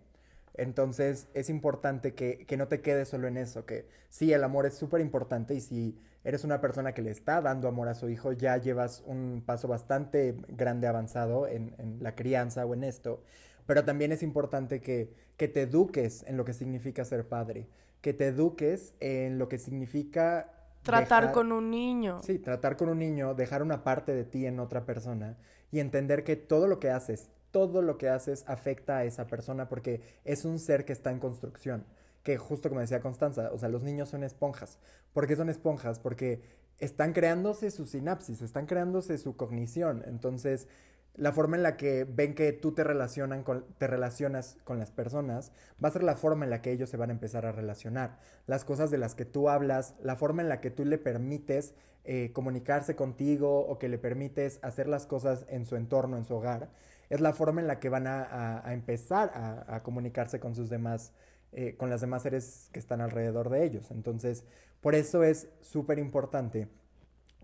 entonces 0.54 1.28
es 1.35 1.50
importante 1.50 2.14
que, 2.14 2.45
que, 2.47 2.57
no 2.57 2.68
te 2.68 2.80
quedes 2.80 3.09
solo 3.09 3.28
en 3.28 3.37
eso, 3.37 3.64
que 3.64 3.87
sí, 4.09 4.33
el 4.33 4.42
amor 4.42 4.66
es 4.66 4.75
súper 4.75 5.00
importante 5.00 5.54
y 5.54 5.61
si 5.61 5.97
eres 6.25 6.45
una 6.45 6.61
persona 6.61 6.92
que 6.92 7.02
le 7.02 7.11
está 7.11 7.40
dando 7.40 7.68
amor 7.68 7.88
a 7.88 7.95
su 7.95 8.09
hijo, 8.09 8.33
ya 8.33 8.57
llevas 8.57 9.02
un 9.07 9.42
paso 9.47 9.68
bastante 9.68 10.35
grande 10.49 10.88
avanzado 10.88 11.47
en, 11.47 11.75
en 11.78 12.02
la 12.02 12.14
crianza 12.14 12.66
o 12.66 12.75
en 12.75 12.83
esto, 12.85 13.23
pero 13.69 13.85
también 13.85 14.13
es 14.13 14.23
importante 14.23 14.81
que, 14.81 15.13
que 15.37 15.47
te 15.47 15.61
eduques 15.61 16.25
en 16.27 16.39
lo 16.39 16.47
que 16.47 16.55
significa 16.55 17.05
ser 17.05 17.29
padre, 17.29 17.69
que 18.01 18.15
te 18.15 18.29
eduques 18.29 18.95
en 18.99 19.39
lo 19.39 19.51
que 19.51 19.59
significa 19.59 20.55
Tratar 20.83 21.33
con 21.33 21.53
un 21.53 21.71
niño. 21.71 22.23
Sí, 22.23 22.39
tratar 22.39 22.79
con 22.79 22.89
un 22.89 22.99
niño, 22.99 23.35
dejar 23.35 23.63
una 23.63 23.85
parte 23.85 24.15
de 24.15 24.25
ti 24.25 24.47
en 24.47 24.59
otra 24.59 24.87
persona 24.87 25.37
y 25.71 25.81
entender 25.81 26.25
que 26.25 26.35
todo 26.35 26.67
lo 26.67 26.81
que 26.81 26.89
haces, 26.89 27.29
todo 27.51 27.83
lo 27.83 27.99
que 27.99 28.09
haces 28.09 28.43
afecta 28.47 28.97
a 28.97 29.05
esa 29.05 29.27
persona 29.27 29.69
porque 29.69 30.01
es 30.25 30.47
un 30.47 30.59
ser 30.59 30.87
que 30.87 30.95
está 30.95 31.11
en 31.11 31.19
construcción. 31.19 31.85
Que 32.23 32.39
justo 32.39 32.71
como 32.71 32.81
decía 32.81 33.03
Constanza, 33.03 33.51
o 33.53 33.59
sea, 33.59 33.69
los 33.69 33.83
niños 33.83 34.09
son 34.09 34.25
esponjas. 34.25 34.79
¿Por 35.13 35.27
qué 35.27 35.37
son 35.37 35.51
esponjas? 35.51 35.99
Porque 35.99 36.41
están 36.79 37.13
creándose 37.13 37.71
su 37.71 37.85
sinapsis, 37.85 38.41
están 38.41 38.65
creándose 38.65 39.19
su 39.19 39.37
cognición. 39.37 40.05
Entonces, 40.07 40.69
la 41.15 41.33
forma 41.33 41.57
en 41.57 41.62
la 41.62 41.77
que 41.77 42.05
ven 42.05 42.35
que 42.35 42.53
tú 42.53 42.73
te, 42.73 42.85
relacionan 42.85 43.45
te 43.79 43.87
relacionas 43.87 44.57
con 44.65 44.79
las 44.79 44.93
personas 44.93 45.53
va 45.83 45.88
a 45.88 45.93
ser 45.93 46.05
la 46.05 46.17
forma 46.17 46.45
en 46.45 46.50
la 46.50 46.62
que 46.62 46.71
ellos 46.71 46.88
se 46.88 46.97
van 46.97 47.11
a 47.11 47.12
empezar 47.12 47.45
a 47.45 47.53
relacionar. 47.53 48.19
Las 48.47 48.65
cosas 48.65 48.91
de 48.91 48.99
las 48.99 49.15
que 49.15 49.25
tú 49.25 49.49
hablas, 49.49 49.95
la 50.00 50.17
forma 50.17 50.43
en 50.43 50.49
la 50.49 50.61
que 50.61 50.71
tú 50.71 50.85
le 50.85 50.99
permites 50.99 51.75
eh, 52.05 52.31
comunicarse 52.33 52.97
contigo 52.97 53.67
o 53.67 53.79
que 53.79 53.88
le 53.88 53.99
permites 53.99 54.61
hacer 54.62 54.88
las 54.88 55.07
cosas 55.07 55.45
en 55.49 55.67
su 55.67 55.77
entorno, 55.77 56.17
en 56.17 56.25
su 56.25 56.35
hogar, 56.35 56.71
es 57.11 57.21
la 57.21 57.33
forma 57.33 57.61
en 57.61 57.67
la 57.67 57.81
que 57.81 57.88
van 57.88 58.07
a, 58.07 58.62
empezar 58.73 59.31
a, 59.35 59.75
a, 59.75 59.83
comunicarse 59.83 60.41
con 60.41 60.55
sus 60.55 60.71
demás, 60.71 61.12
eh, 61.53 61.75
con 61.77 61.91
las 61.91 62.00
demás 62.00 62.23
seres 62.23 62.71
que 62.73 62.79
están 62.79 63.00
alrededor 63.00 63.50
de 63.50 63.65
ellos. 63.65 63.91
Entonces, 63.91 64.45
por 64.81 64.95
eso 64.95 65.25
es 65.25 65.49
súper 65.61 65.99
importante 65.99 66.69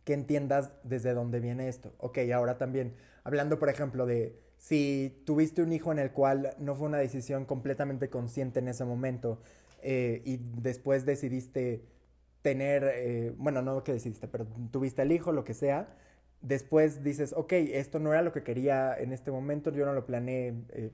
que 0.05 0.13
entiendas 0.13 0.75
desde 0.83 1.15
dónde 1.15 1.41
viene 1.41 1.69
esto. 1.69 1.95
Ok, 1.99 2.19
ahora 2.35 2.59
también, 2.59 2.95
hablando 3.25 3.59
por 3.59 3.69
ejemplo 3.69 4.07
de 4.07 4.39
si 4.59 5.23
tuviste 5.27 5.63
un 5.63 5.73
hijo 5.73 5.93
en 5.93 5.99
el 5.99 6.11
cual 6.13 6.55
no 6.59 6.75
fue 6.75 6.87
una 6.87 6.99
decisión 6.99 7.45
completamente 7.45 8.09
consciente 8.09 8.61
en 8.61 8.69
ese 8.69 8.85
momento 8.85 9.41
eh, 9.83 10.23
y 10.25 10.39
después 10.61 11.05
decidiste 11.05 11.85
tener, 12.43 12.85
eh, 12.95 13.35
bueno, 13.37 13.63
no 13.63 13.85
que 13.85 13.93
decidiste, 13.93 14.29
pero 14.29 14.47
tuviste 14.71 15.03
el 15.03 15.13
hijo, 15.13 15.33
lo 15.33 15.45
que 15.45 15.55
sea, 15.55 15.89
después 16.41 17.03
dices, 17.03 17.33
ok, 17.35 17.53
esto 17.53 17.99
no 17.99 18.13
era 18.13 18.23
lo 18.23 18.33
que 18.33 18.43
quería 18.43 18.95
en 18.97 19.13
este 19.13 19.31
momento, 19.31 19.71
yo 19.73 19.87
no 19.87 19.93
lo 19.95 20.07
planeé 20.07 20.55
eh, 20.71 20.91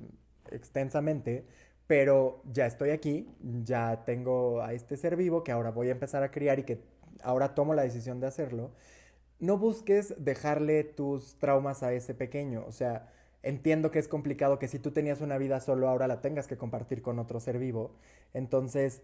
extensamente, 0.51 1.45
pero 1.87 2.43
ya 2.53 2.67
estoy 2.67 2.91
aquí, 2.91 3.29
ya 3.65 4.05
tengo 4.05 4.63
a 4.63 4.73
este 4.73 4.97
ser 4.97 5.17
vivo 5.17 5.43
que 5.43 5.51
ahora 5.53 5.71
voy 5.71 5.89
a 5.89 5.93
empezar 5.93 6.23
a 6.23 6.31
criar 6.31 6.61
y 6.61 6.63
que 6.63 6.81
ahora 7.23 7.55
tomo 7.55 7.75
la 7.75 7.83
decisión 7.83 8.21
de 8.21 8.29
hacerlo 8.29 8.71
no 9.41 9.59
busques 9.59 10.15
dejarle 10.19 10.85
tus 10.85 11.35
traumas 11.37 11.83
a 11.83 11.93
ese 11.93 12.15
pequeño. 12.15 12.65
O 12.67 12.73
sea, 12.73 13.09
entiendo 13.43 13.91
que 13.91 13.99
es 13.99 14.09
complicado 14.09 14.59
que 14.59 14.69
si 14.69 14.79
tú 14.79 14.93
tenías 14.93 15.21
una 15.21 15.39
vida 15.39 15.61
solo, 15.61 15.89
ahora 15.89 16.07
la 16.07 16.21
tengas 16.21 16.47
que 16.47 16.57
compartir 16.57 17.03
con 17.03 17.19
otro 17.19 17.41
ser 17.41 17.59
vivo. 17.59 17.93
Entonces, 18.35 19.03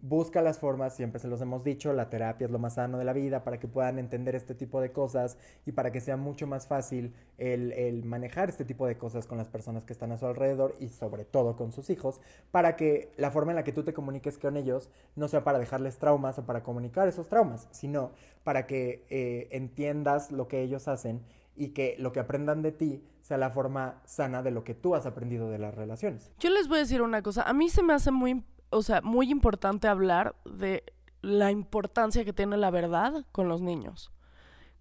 busca 0.00 0.42
las 0.42 0.58
formas, 0.58 0.94
siempre 0.94 1.20
se 1.20 1.28
los 1.28 1.40
hemos 1.40 1.64
dicho, 1.64 1.92
la 1.92 2.08
terapia 2.08 2.44
es 2.44 2.50
lo 2.50 2.58
más 2.58 2.74
sano 2.74 2.98
de 2.98 3.04
la 3.04 3.12
vida 3.12 3.42
para 3.42 3.58
que 3.58 3.66
puedan 3.66 3.98
entender 3.98 4.34
este 4.34 4.54
tipo 4.54 4.80
de 4.80 4.92
cosas 4.92 5.36
y 5.66 5.72
para 5.72 5.90
que 5.90 6.00
sea 6.00 6.16
mucho 6.16 6.46
más 6.46 6.66
fácil 6.66 7.14
el, 7.36 8.04
manejar 8.04 8.48
este 8.48 8.64
tipo 8.64 8.86
de 8.86 8.96
cosas 8.96 9.26
con 9.26 9.38
las 9.38 9.48
personas 9.48 9.84
que 9.84 9.92
están 9.92 10.12
a 10.12 10.18
su 10.18 10.26
alrededor 10.26 10.74
y 10.78 10.88
sobre 10.88 11.24
todo 11.24 11.56
con 11.56 11.72
sus 11.72 11.90
hijos, 11.90 12.20
para 12.50 12.76
que 12.76 13.10
la 13.16 13.30
forma 13.30 13.52
en 13.52 13.56
la 13.56 13.64
que 13.64 13.72
tú 13.72 13.82
te 13.82 13.92
comuniques 13.92 14.38
con 14.38 14.56
ellos 14.56 14.88
no 15.16 15.26
sea 15.26 15.42
para 15.42 15.58
dejarles 15.58 15.98
traumas 15.98 16.38
o 16.38 16.46
para 16.46 16.62
comunicar 16.62 17.08
esos 17.08 17.28
traumas, 17.28 17.68
sino 17.72 18.12
para 18.44 18.66
que 18.66 19.04
eh, 19.10 19.48
entiendas 19.50 20.30
lo 20.30 20.46
que 20.46 20.62
ellos 20.62 20.86
hacen 20.86 21.22
y 21.56 21.70
que 21.70 21.96
lo 21.98 22.12
que 22.12 22.20
aprendan 22.20 22.62
de 22.62 22.70
ti 22.70 23.02
sea 23.20 23.36
la 23.36 23.50
forma 23.50 24.00
sana 24.06 24.42
de 24.42 24.52
lo 24.52 24.62
que 24.62 24.74
tú 24.74 24.94
has 24.94 25.06
aprendido 25.06 25.50
de 25.50 25.58
las 25.58 25.74
relaciones. 25.74 26.30
Yo 26.38 26.50
les 26.50 26.68
voy 26.68 26.78
a 26.78 26.80
decir 26.80 27.02
una 27.02 27.20
cosa, 27.20 27.42
a 27.42 27.52
mí 27.52 27.68
se 27.68 27.82
me 27.82 27.92
hace 27.92 28.12
muy 28.12 28.44
o 28.70 28.82
sea, 28.82 29.00
muy 29.00 29.30
importante 29.30 29.88
hablar 29.88 30.34
de 30.44 30.84
la 31.22 31.50
importancia 31.50 32.24
que 32.24 32.32
tiene 32.32 32.56
la 32.56 32.70
verdad 32.70 33.24
con 33.32 33.48
los 33.48 33.60
niños. 33.60 34.12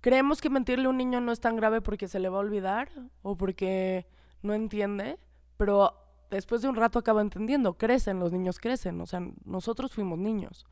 Creemos 0.01 0.41
que 0.41 0.49
mentirle 0.49 0.85
a 0.85 0.89
un 0.89 0.97
niño 0.97 1.19
no 1.21 1.31
es 1.31 1.39
tan 1.39 1.55
grave 1.55 1.81
porque 1.81 2.07
se 2.07 2.19
le 2.19 2.29
va 2.29 2.37
a 2.37 2.41
olvidar 2.41 2.89
o 3.23 3.35
porque 3.35 4.07
no 4.41 4.53
entiende, 4.53 5.17
pero 5.57 5.93
después 6.29 6.61
de 6.61 6.67
un 6.67 6.75
rato 6.75 6.99
acaba 6.99 7.21
entendiendo, 7.21 7.77
crecen, 7.77 8.19
los 8.19 8.31
niños 8.31 8.59
crecen, 8.59 9.01
o 9.01 9.05
sea, 9.05 9.21
nosotros 9.45 9.93
fuimos 9.93 10.19
niños. 10.19 10.65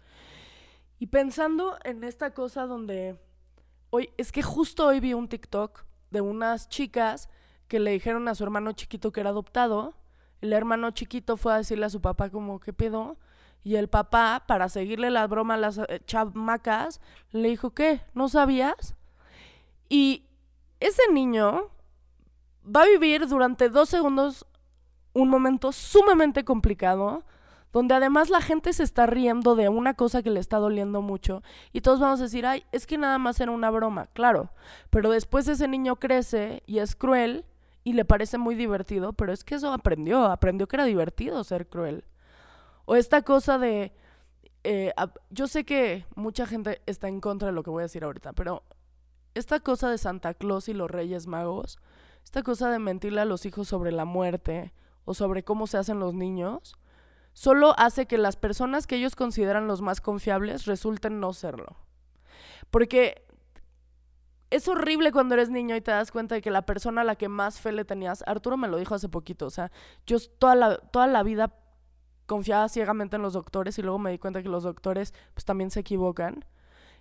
Y 0.99 1.07
pensando 1.07 1.77
en 1.83 2.03
esta 2.03 2.33
cosa 2.33 2.67
donde 2.67 3.19
hoy, 3.89 4.11
es 4.17 4.31
que 4.31 4.43
justo 4.43 4.87
hoy 4.87 4.99
vi 4.99 5.13
un 5.13 5.27
TikTok 5.27 5.85
de 6.11 6.21
unas 6.21 6.69
chicas 6.69 7.29
que 7.67 7.79
le 7.79 7.91
dijeron 7.91 8.27
a 8.27 8.35
su 8.35 8.43
hermano 8.43 8.73
chiquito 8.73 9.11
que 9.11 9.21
era 9.21 9.31
adoptado 9.31 9.95
el 10.41 10.53
hermano 10.53 10.91
chiquito 10.91 11.37
fue 11.37 11.53
a 11.53 11.57
decirle 11.57 11.85
a 11.85 11.89
su 11.89 12.01
papá 12.01 12.29
como, 12.29 12.59
¿qué 12.59 12.73
pedo? 12.73 13.17
Y 13.63 13.75
el 13.75 13.87
papá, 13.87 14.43
para 14.47 14.69
seguirle 14.69 15.09
la 15.09 15.25
broma 15.27 15.55
a 15.55 15.57
las 15.57 15.77
eh, 15.77 16.01
chamacas, 16.05 17.01
le 17.31 17.49
dijo, 17.49 17.71
¿qué? 17.71 18.01
¿No 18.13 18.29
sabías? 18.29 18.95
Y 19.89 20.23
ese 20.79 21.01
niño 21.11 21.71
va 22.63 22.83
a 22.83 22.87
vivir 22.87 23.27
durante 23.27 23.69
dos 23.69 23.89
segundos 23.89 24.45
un 25.13 25.29
momento 25.29 25.71
sumamente 25.71 26.43
complicado, 26.43 27.23
donde 27.71 27.93
además 27.93 28.29
la 28.29 28.41
gente 28.41 28.71
se 28.73 28.83
está 28.83 29.05
riendo 29.05 29.55
de 29.55 29.69
una 29.69 29.95
cosa 29.95 30.21
que 30.21 30.29
le 30.29 30.39
está 30.39 30.57
doliendo 30.57 31.01
mucho 31.01 31.41
y 31.73 31.81
todos 31.81 31.99
vamos 31.99 32.19
a 32.19 32.23
decir, 32.23 32.45
ay, 32.45 32.65
es 32.71 32.85
que 32.85 32.97
nada 32.97 33.17
más 33.17 33.39
era 33.39 33.51
una 33.51 33.69
broma, 33.69 34.07
claro, 34.13 34.51
pero 34.89 35.09
después 35.09 35.47
ese 35.47 35.67
niño 35.67 35.97
crece 35.97 36.63
y 36.67 36.79
es 36.79 36.95
cruel 36.95 37.45
y 37.85 37.93
le 37.93 38.03
parece 38.03 38.39
muy 38.39 38.55
divertido, 38.55 39.13
pero 39.13 39.31
es 39.31 39.43
que 39.43 39.55
eso 39.55 39.71
aprendió, 39.71 40.25
aprendió 40.25 40.67
que 40.67 40.75
era 40.75 40.85
divertido 40.85 41.43
ser 41.43 41.67
cruel. 41.67 42.03
O 42.85 42.95
esta 42.95 43.21
cosa 43.21 43.59
de... 43.59 43.93
Eh, 44.63 44.91
yo 45.29 45.45
sé 45.45 45.65
que 45.65 46.07
mucha 46.15 46.47
gente 46.47 46.81
está 46.87 47.07
en 47.07 47.21
contra 47.21 47.49
de 47.49 47.53
lo 47.53 47.61
que 47.61 47.69
voy 47.69 47.81
a 47.81 47.83
decir 47.83 48.03
ahorita, 48.03 48.33
pero 48.33 48.63
esta 49.35 49.59
cosa 49.59 49.91
de 49.91 49.99
Santa 49.99 50.33
Claus 50.33 50.67
y 50.67 50.73
los 50.73 50.89
Reyes 50.89 51.27
Magos, 51.27 51.77
esta 52.23 52.41
cosa 52.41 52.71
de 52.71 52.79
mentirle 52.79 53.21
a 53.21 53.25
los 53.25 53.45
hijos 53.45 53.67
sobre 53.67 53.91
la 53.91 54.05
muerte 54.05 54.73
o 55.05 55.13
sobre 55.13 55.43
cómo 55.43 55.67
se 55.67 55.77
hacen 55.77 55.99
los 55.99 56.15
niños, 56.15 56.79
solo 57.33 57.75
hace 57.77 58.07
que 58.07 58.17
las 58.17 58.35
personas 58.35 58.87
que 58.87 58.95
ellos 58.95 59.15
consideran 59.15 59.67
los 59.67 59.81
más 59.81 60.01
confiables 60.01 60.65
resulten 60.65 61.19
no 61.19 61.33
serlo. 61.33 61.77
Porque 62.71 63.24
es 64.49 64.67
horrible 64.67 65.11
cuando 65.11 65.35
eres 65.35 65.49
niño 65.49 65.75
y 65.75 65.81
te 65.81 65.91
das 65.91 66.11
cuenta 66.11 66.35
de 66.35 66.41
que 66.41 66.51
la 66.51 66.65
persona 66.65 67.01
a 67.01 67.03
la 67.03 67.15
que 67.15 67.29
más 67.29 67.59
fe 67.59 67.71
le 67.71 67.85
tenías, 67.85 68.23
Arturo 68.27 68.57
me 68.57 68.67
lo 68.67 68.77
dijo 68.77 68.95
hace 68.95 69.09
poquito, 69.09 69.47
o 69.47 69.49
sea, 69.49 69.71
yo 70.05 70.17
toda 70.39 70.55
la, 70.55 70.77
toda 70.77 71.07
la 71.07 71.23
vida 71.23 71.53
confiaba 72.25 72.69
ciegamente 72.69 73.15
en 73.15 73.21
los 73.21 73.33
doctores 73.33 73.77
y 73.77 73.81
luego 73.81 73.99
me 73.99 74.11
di 74.11 74.17
cuenta 74.17 74.41
que 74.41 74.49
los 74.49 74.63
doctores 74.63 75.13
pues 75.33 75.45
también 75.45 75.71
se 75.71 75.81
equivocan. 75.81 76.45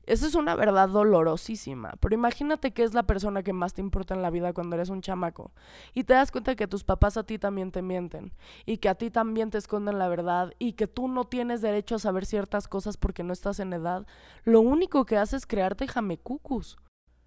Esa 0.06 0.26
es 0.26 0.34
una 0.34 0.54
verdad 0.54 0.90
dolorosísima, 0.90 1.94
pero 1.98 2.14
imagínate 2.14 2.72
que 2.72 2.82
es 2.82 2.92
la 2.92 3.04
persona 3.04 3.42
que 3.42 3.54
más 3.54 3.72
te 3.72 3.80
importa 3.80 4.12
en 4.12 4.20
la 4.20 4.28
vida 4.28 4.52
cuando 4.52 4.76
eres 4.76 4.90
un 4.90 5.00
chamaco 5.00 5.52
y 5.94 6.04
te 6.04 6.12
das 6.12 6.30
cuenta 6.30 6.56
que 6.56 6.66
tus 6.66 6.84
papás 6.84 7.16
a 7.16 7.24
ti 7.24 7.38
también 7.38 7.72
te 7.72 7.80
mienten 7.80 8.34
y 8.66 8.76
que 8.78 8.90
a 8.90 8.96
ti 8.96 9.10
también 9.10 9.50
te 9.50 9.56
esconden 9.56 9.98
la 9.98 10.08
verdad 10.08 10.52
y 10.58 10.74
que 10.74 10.86
tú 10.86 11.08
no 11.08 11.24
tienes 11.24 11.62
derecho 11.62 11.94
a 11.94 12.00
saber 12.00 12.26
ciertas 12.26 12.68
cosas 12.68 12.98
porque 12.98 13.22
no 13.22 13.32
estás 13.32 13.60
en 13.60 13.72
edad. 13.72 14.06
Lo 14.44 14.60
único 14.60 15.06
que 15.06 15.16
hace 15.16 15.36
es 15.36 15.46
crearte 15.46 15.88
jamecucus. 15.88 16.76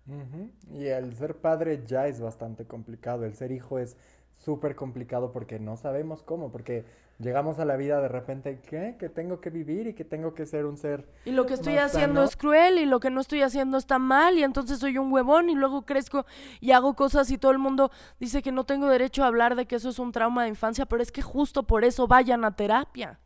Ujú. 0.07 0.49
Y 0.73 0.87
el 0.87 1.13
ser 1.15 1.35
padre 1.37 1.83
ya 1.85 2.07
es 2.07 2.19
bastante 2.21 2.65
complicado. 2.65 3.25
El 3.25 3.35
ser 3.35 3.51
hijo 3.51 3.77
es 3.79 3.97
súper 4.31 4.75
complicado 4.75 5.31
porque 5.31 5.59
no 5.59 5.75
sabemos 5.75 6.23
cómo, 6.23 6.51
porque 6.51 6.85
llegamos 7.19 7.59
a 7.59 7.65
la 7.65 7.75
vida 7.75 7.99
de 7.99 8.07
repente, 8.07 8.59
¿qué? 8.61 8.95
Que 8.99 9.09
tengo 9.09 9.41
que 9.41 9.49
vivir 9.49 9.87
y 9.87 9.93
que 9.93 10.05
tengo 10.05 10.33
que 10.33 10.45
ser 10.45 10.65
un 10.65 10.77
ser 10.77 11.09
Y 11.25 11.31
lo 11.31 11.45
que 11.45 11.55
estoy 11.55 11.77
haciendo 11.77 12.21
sano. 12.21 12.29
es 12.29 12.37
cruel 12.37 12.77
y 12.77 12.85
lo 12.85 12.99
que 12.99 13.09
no 13.09 13.19
estoy 13.19 13.41
haciendo 13.41 13.77
está 13.77 13.99
mal 13.99 14.37
y 14.37 14.43
entonces 14.43 14.79
soy 14.79 14.97
un 14.97 15.11
huevón 15.11 15.49
y 15.49 15.55
luego 15.55 15.85
crezco 15.85 16.25
y 16.61 16.71
hago 16.71 16.95
cosas 16.95 17.29
y 17.31 17.37
todo 17.37 17.51
el 17.51 17.57
mundo 17.57 17.91
dice 18.19 18.41
que 18.41 18.51
no 18.51 18.65
tengo 18.65 18.87
derecho 18.87 19.23
a 19.23 19.27
hablar 19.27 19.55
de 19.55 19.65
que 19.65 19.75
eso 19.75 19.89
es 19.89 19.99
un 19.99 20.11
trauma 20.11 20.43
de 20.43 20.49
infancia, 20.49 20.85
pero 20.85 21.01
es 21.01 21.11
que 21.11 21.21
justo 21.23 21.63
por 21.63 21.83
eso 21.83 22.07
vayan 22.07 22.45
a 22.45 22.55
terapia. 22.55 23.19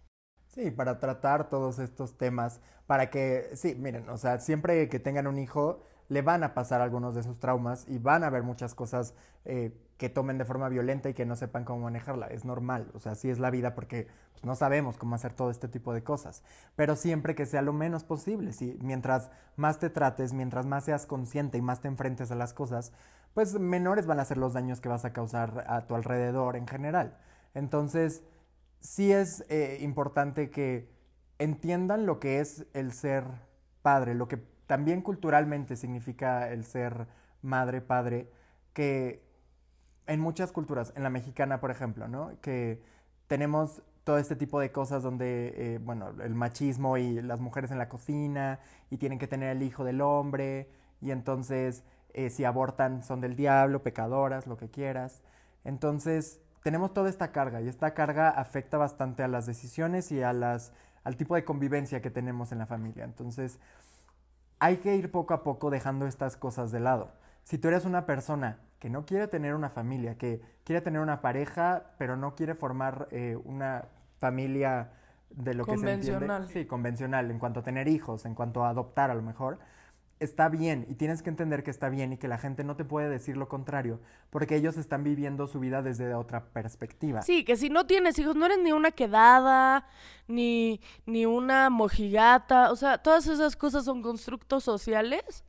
Sí, 0.48 0.72
para 0.72 1.00
tratar 1.00 1.50
todos 1.50 1.80
estos 1.80 2.18
temas, 2.18 2.60
para 2.86 3.10
que, 3.10 3.52
sí, 3.56 3.76
miren, 3.76 4.10
o 4.10 4.18
sea, 4.18 4.40
siempre 4.40 4.90
que 4.90 5.00
tengan 5.00 5.28
un 5.28 5.40
hijo, 5.40 5.82
le 6.12 6.22
van 6.22 6.44
a 6.44 6.54
pasar 6.54 6.82
algunos 6.82 7.16
de 7.16 7.24
sus 7.24 7.40
traumas 7.40 7.86
y 7.88 7.98
van 7.98 8.26
a 8.26 8.28
haber 8.28 8.44
muchas 8.44 8.76
cosas 8.76 9.14
eh, 9.46 9.72
que 9.96 10.10
tomen 10.10 10.38
de 10.38 10.44
forma 10.44 10.68
violenta 10.68 11.08
y 11.08 11.14
que 11.14 11.26
no 11.26 11.38
sepan 11.38 11.64
cómo 11.64 11.86
manejarla. 11.86 12.28
Es 12.28 12.44
normal, 12.44 12.92
o 12.94 13.00
sea, 13.00 13.14
así 13.14 13.30
es 13.30 13.40
la 13.40 13.50
vida 13.50 13.76
porque 13.76 14.10
pues, 14.34 14.44
no 14.44 14.56
sabemos 14.56 14.98
cómo 14.98 15.16
hacer 15.16 15.32
todo 15.32 15.50
este 15.50 15.70
tipo 15.70 15.94
de 15.94 16.04
cosas. 16.04 16.44
Pero 16.76 16.98
siempre 16.98 17.34
que 17.34 17.46
sea 17.46 17.62
lo 17.62 17.72
menos 17.72 18.04
posible, 18.04 18.52
sí, 18.52 18.78
mientras 18.82 19.32
más 19.56 19.80
te 19.80 19.90
trates, 19.90 20.34
mientras 20.34 20.66
más 20.66 20.84
seas 20.84 21.06
consciente 21.06 21.58
y 21.58 21.62
más 21.62 21.80
te 21.80 21.88
enfrentes 21.88 22.30
a 22.30 22.36
las 22.36 22.54
cosas, 22.54 22.92
pues 23.34 23.58
menores 23.58 24.06
van 24.06 24.20
a 24.20 24.26
ser 24.26 24.38
los 24.38 24.52
daños 24.52 24.82
que 24.82 24.90
vas 24.90 25.06
a 25.06 25.14
causar 25.14 25.64
a 25.66 25.88
tu 25.88 25.96
alrededor 25.96 26.58
en 26.58 26.68
general. 26.68 27.18
Entonces, 27.54 28.22
sí 28.82 29.14
es 29.14 29.46
eh, 29.48 29.78
importante 29.80 30.50
que 30.50 30.92
entiendan 31.40 32.06
lo 32.06 32.20
que 32.20 32.42
es 32.42 32.66
el 32.74 32.92
ser 32.92 33.24
padre, 33.82 34.14
lo 34.14 34.28
que 34.28 34.52
también 34.72 35.02
culturalmente 35.02 35.76
significa 35.76 36.50
el 36.50 36.64
ser 36.64 37.06
madre, 37.42 37.82
padre, 37.82 38.32
que 38.72 39.22
en 40.08 40.22
muchas 40.22 40.54
culturas, 40.54 40.94
en 40.96 41.04
la 41.04 41.10
mexicana, 41.10 41.60
por 41.60 41.72
ejemplo, 41.72 42.08
¿no? 42.08 42.40
Que 42.40 42.82
tenemos 43.28 43.82
todo 44.06 44.18
este 44.18 44.38
tipo 44.38 44.62
de 44.62 44.72
cosas 44.72 45.04
donde, 45.04 45.54
eh, 45.58 45.80
bueno, 45.80 46.14
el 46.24 46.36
machismo 46.36 46.96
y 46.96 47.22
las 47.22 47.42
mujeres 47.42 47.72
en 47.72 47.80
la 47.80 47.90
cocina 47.90 48.62
y 48.90 48.96
tienen 48.96 49.20
que 49.20 49.28
tener 49.28 49.50
el 49.58 49.62
hijo 49.62 49.84
del 49.84 50.00
hombre 50.00 50.70
y 51.02 51.12
entonces 51.12 51.84
eh, 52.14 52.30
si 52.30 52.46
abortan 52.46 53.04
son 53.04 53.20
del 53.20 53.36
diablo, 53.36 53.84
pecadoras, 53.84 54.48
lo 54.48 54.56
que 54.56 54.70
quieras. 54.70 55.22
Entonces 55.66 56.40
tenemos 56.64 56.94
toda 56.94 57.10
esta 57.10 57.34
carga 57.34 57.60
y 57.60 57.68
esta 57.68 57.94
carga 57.94 58.30
afecta 58.30 58.78
bastante 58.78 59.22
a 59.22 59.28
las 59.28 59.48
decisiones 59.48 60.14
y 60.14 60.24
a 60.24 60.32
las, 60.32 60.72
al 61.04 61.18
tipo 61.18 61.36
de 61.36 61.44
convivencia 61.44 62.02
que 62.02 62.10
tenemos 62.10 62.54
en 62.54 62.60
la 62.60 62.68
familia. 62.68 63.04
Entonces 63.04 63.60
hay 64.62 64.78
que 64.78 64.96
ir 64.96 65.12
poco 65.12 65.34
a 65.34 65.44
poco 65.44 65.72
dejando 65.72 66.06
estas 66.08 66.38
cosas 66.38 66.72
de 66.72 66.80
lado. 66.80 67.12
Si 67.44 67.58
tú 67.58 67.68
eres 67.68 67.84
una 67.86 68.06
persona 68.06 68.60
que 68.80 68.92
no 68.92 69.06
quiere 69.06 69.28
tener 69.28 69.56
una 69.56 69.70
familia, 69.72 70.18
que 70.20 70.42
quiere 70.64 70.82
tener 70.82 71.02
una 71.02 71.22
pareja, 71.22 71.94
pero 71.98 72.16
no 72.16 72.36
quiere 72.36 72.54
formar 72.56 73.08
eh, 73.12 73.38
una 73.44 73.86
familia 74.20 74.92
de 75.32 75.56
lo 75.56 75.68
que 75.68 75.78
se 75.78 75.78
Convencional. 75.78 76.44
entiende. 76.44 76.48
Sí, 76.48 76.68
convencional, 76.68 77.32
en 77.32 77.40
cuanto 77.40 77.62
a 77.62 77.64
tener 77.64 77.88
hijos, 77.88 78.26
en 78.26 78.36
cuanto 78.36 78.64
a 78.64 78.70
adoptar 78.70 79.10
a 79.10 79.16
lo 79.16 79.24
mejor. 79.24 79.60
Está 80.22 80.50
bien 80.50 80.86
y 80.88 80.94
tienes 80.94 81.24
que 81.24 81.32
entender 81.32 81.64
que 81.64 81.72
está 81.72 81.90
bien 81.90 82.14
y 82.14 82.18
que 82.18 82.28
la 82.28 82.38
gente 82.38 82.64
no 82.64 82.76
te 82.76 82.86
puede 82.86 83.10
decir 83.10 83.38
lo 83.38 83.50
contrario, 83.50 84.00
porque 84.30 84.56
ellos 84.56 84.78
están 84.78 85.04
viviendo 85.04 85.48
su 85.48 85.60
vida 85.60 85.82
desde 85.82 86.14
otra 86.14 86.46
perspectiva. 86.54 87.24
Sí, 87.24 87.44
que 87.44 87.58
si 87.58 87.70
no 87.70 87.88
tienes 87.88 88.20
hijos, 88.20 88.36
no 88.36 88.46
eres 88.46 88.60
ni 88.60 88.72
una 88.72 88.92
quedada, 88.92 89.88
ni, 90.28 90.80
ni 91.08 91.26
una 91.26 91.72
mojigata, 91.72 92.72
o 92.72 92.76
sea, 92.76 93.00
todas 93.00 93.26
esas 93.26 93.56
cosas 93.56 93.84
son 93.84 94.04
constructos 94.04 94.64
sociales 94.64 95.44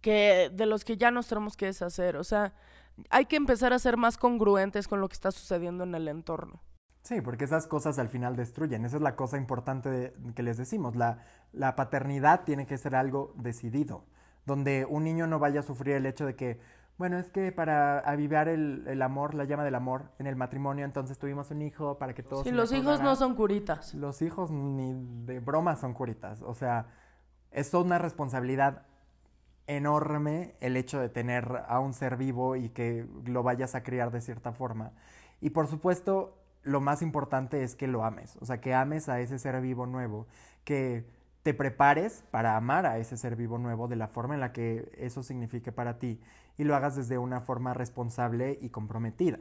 que 0.00 0.50
de 0.52 0.66
los 0.66 0.84
que 0.84 0.96
ya 0.96 1.12
nos 1.12 1.28
tenemos 1.28 1.56
que 1.56 1.66
deshacer, 1.66 2.16
o 2.16 2.24
sea, 2.24 2.52
hay 3.10 3.26
que 3.26 3.36
empezar 3.36 3.72
a 3.72 3.78
ser 3.78 3.96
más 3.96 4.18
congruentes 4.18 4.88
con 4.88 5.00
lo 5.00 5.08
que 5.08 5.14
está 5.14 5.30
sucediendo 5.30 5.84
en 5.84 5.94
el 5.94 6.08
entorno. 6.08 6.60
Sí, 7.04 7.20
porque 7.20 7.44
esas 7.44 7.66
cosas 7.66 7.98
al 7.98 8.08
final 8.08 8.34
destruyen. 8.34 8.84
Esa 8.86 8.96
es 8.96 9.02
la 9.02 9.14
cosa 9.14 9.36
importante 9.36 9.90
de- 9.90 10.14
que 10.34 10.42
les 10.42 10.56
decimos. 10.56 10.96
La, 10.96 11.18
la 11.52 11.76
paternidad 11.76 12.44
tiene 12.44 12.66
que 12.66 12.78
ser 12.78 12.96
algo 12.96 13.34
decidido, 13.36 14.04
donde 14.46 14.86
un 14.88 15.04
niño 15.04 15.26
no 15.26 15.38
vaya 15.38 15.60
a 15.60 15.62
sufrir 15.62 15.96
el 15.96 16.06
hecho 16.06 16.24
de 16.24 16.34
que, 16.34 16.60
bueno, 16.96 17.18
es 17.18 17.30
que 17.30 17.52
para 17.52 17.98
avivar 17.98 18.48
el, 18.48 18.84
el 18.88 19.02
amor, 19.02 19.34
la 19.34 19.44
llama 19.44 19.64
del 19.64 19.74
amor 19.74 20.12
en 20.18 20.26
el 20.26 20.34
matrimonio, 20.36 20.86
entonces 20.86 21.18
tuvimos 21.18 21.50
un 21.50 21.60
hijo 21.60 21.98
para 21.98 22.14
que 22.14 22.22
todos... 22.22 22.44
Sí, 22.44 22.52
los 22.52 22.72
hijos 22.72 22.84
no 22.84 22.90
mejoraran". 22.92 23.16
son 23.16 23.34
curitas. 23.34 23.92
Los 23.94 24.22
hijos 24.22 24.50
ni 24.50 24.94
de 25.26 25.40
broma 25.40 25.76
son 25.76 25.92
curitas. 25.92 26.40
O 26.40 26.54
sea, 26.54 26.86
es 27.50 27.74
una 27.74 27.98
responsabilidad 27.98 28.86
enorme 29.66 30.54
el 30.60 30.76
hecho 30.76 31.00
de 31.00 31.08
tener 31.10 31.64
a 31.68 31.80
un 31.80 31.92
ser 31.94 32.16
vivo 32.16 32.56
y 32.56 32.70
que 32.70 33.06
lo 33.26 33.42
vayas 33.42 33.74
a 33.74 33.82
criar 33.82 34.10
de 34.10 34.20
cierta 34.20 34.52
forma. 34.52 34.92
Y 35.40 35.50
por 35.50 35.66
supuesto, 35.66 36.38
lo 36.64 36.80
más 36.80 37.02
importante 37.02 37.62
es 37.62 37.76
que 37.76 37.86
lo 37.86 38.04
ames. 38.04 38.36
O 38.40 38.46
sea, 38.46 38.60
que 38.60 38.74
ames 38.74 39.08
a 39.08 39.20
ese 39.20 39.38
ser 39.38 39.60
vivo 39.60 39.86
nuevo. 39.86 40.26
Que 40.64 41.06
te 41.42 41.54
prepares 41.54 42.24
para 42.30 42.56
amar 42.56 42.86
a 42.86 42.98
ese 42.98 43.16
ser 43.16 43.36
vivo 43.36 43.58
nuevo 43.58 43.86
de 43.86 43.96
la 43.96 44.08
forma 44.08 44.34
en 44.34 44.40
la 44.40 44.52
que 44.52 44.90
eso 44.96 45.22
signifique 45.22 45.72
para 45.72 45.98
ti. 45.98 46.20
Y 46.56 46.64
lo 46.64 46.74
hagas 46.74 46.96
desde 46.96 47.18
una 47.18 47.40
forma 47.40 47.74
responsable 47.74 48.58
y 48.60 48.70
comprometida. 48.70 49.38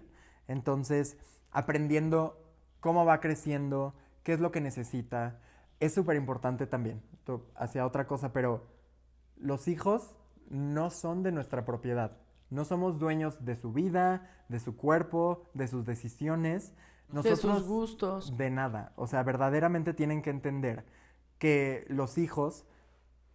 Entonces, 0.47 1.17
aprendiendo 1.51 2.37
cómo 2.81 3.05
va 3.05 3.21
creciendo, 3.21 3.95
qué 4.23 4.33
es 4.33 4.41
lo 4.41 4.51
que 4.51 4.59
necesita. 4.61 5.39
Es 5.79 5.93
súper 5.93 6.17
importante 6.17 6.67
también, 6.67 7.01
hacia 7.55 7.85
otra 7.85 8.07
cosa, 8.07 8.33
pero 8.33 8.67
los 9.37 9.67
hijos 9.67 10.17
no 10.49 10.89
son 10.89 11.23
de 11.23 11.31
nuestra 11.31 11.63
propiedad. 11.65 12.17
No 12.49 12.65
somos 12.65 12.99
dueños 12.99 13.45
de 13.45 13.55
su 13.55 13.71
vida, 13.71 14.29
de 14.49 14.59
su 14.59 14.75
cuerpo, 14.75 15.49
de 15.53 15.67
sus 15.67 15.85
decisiones. 15.85 16.73
De 17.21 17.35
sus 17.35 17.63
gustos. 17.63 18.35
De 18.37 18.49
nada. 18.49 18.93
O 18.95 19.07
sea, 19.07 19.23
verdaderamente 19.23 19.93
tienen 19.93 20.21
que 20.21 20.29
entender 20.29 20.85
que 21.37 21.85
los 21.89 22.17
hijos 22.17 22.65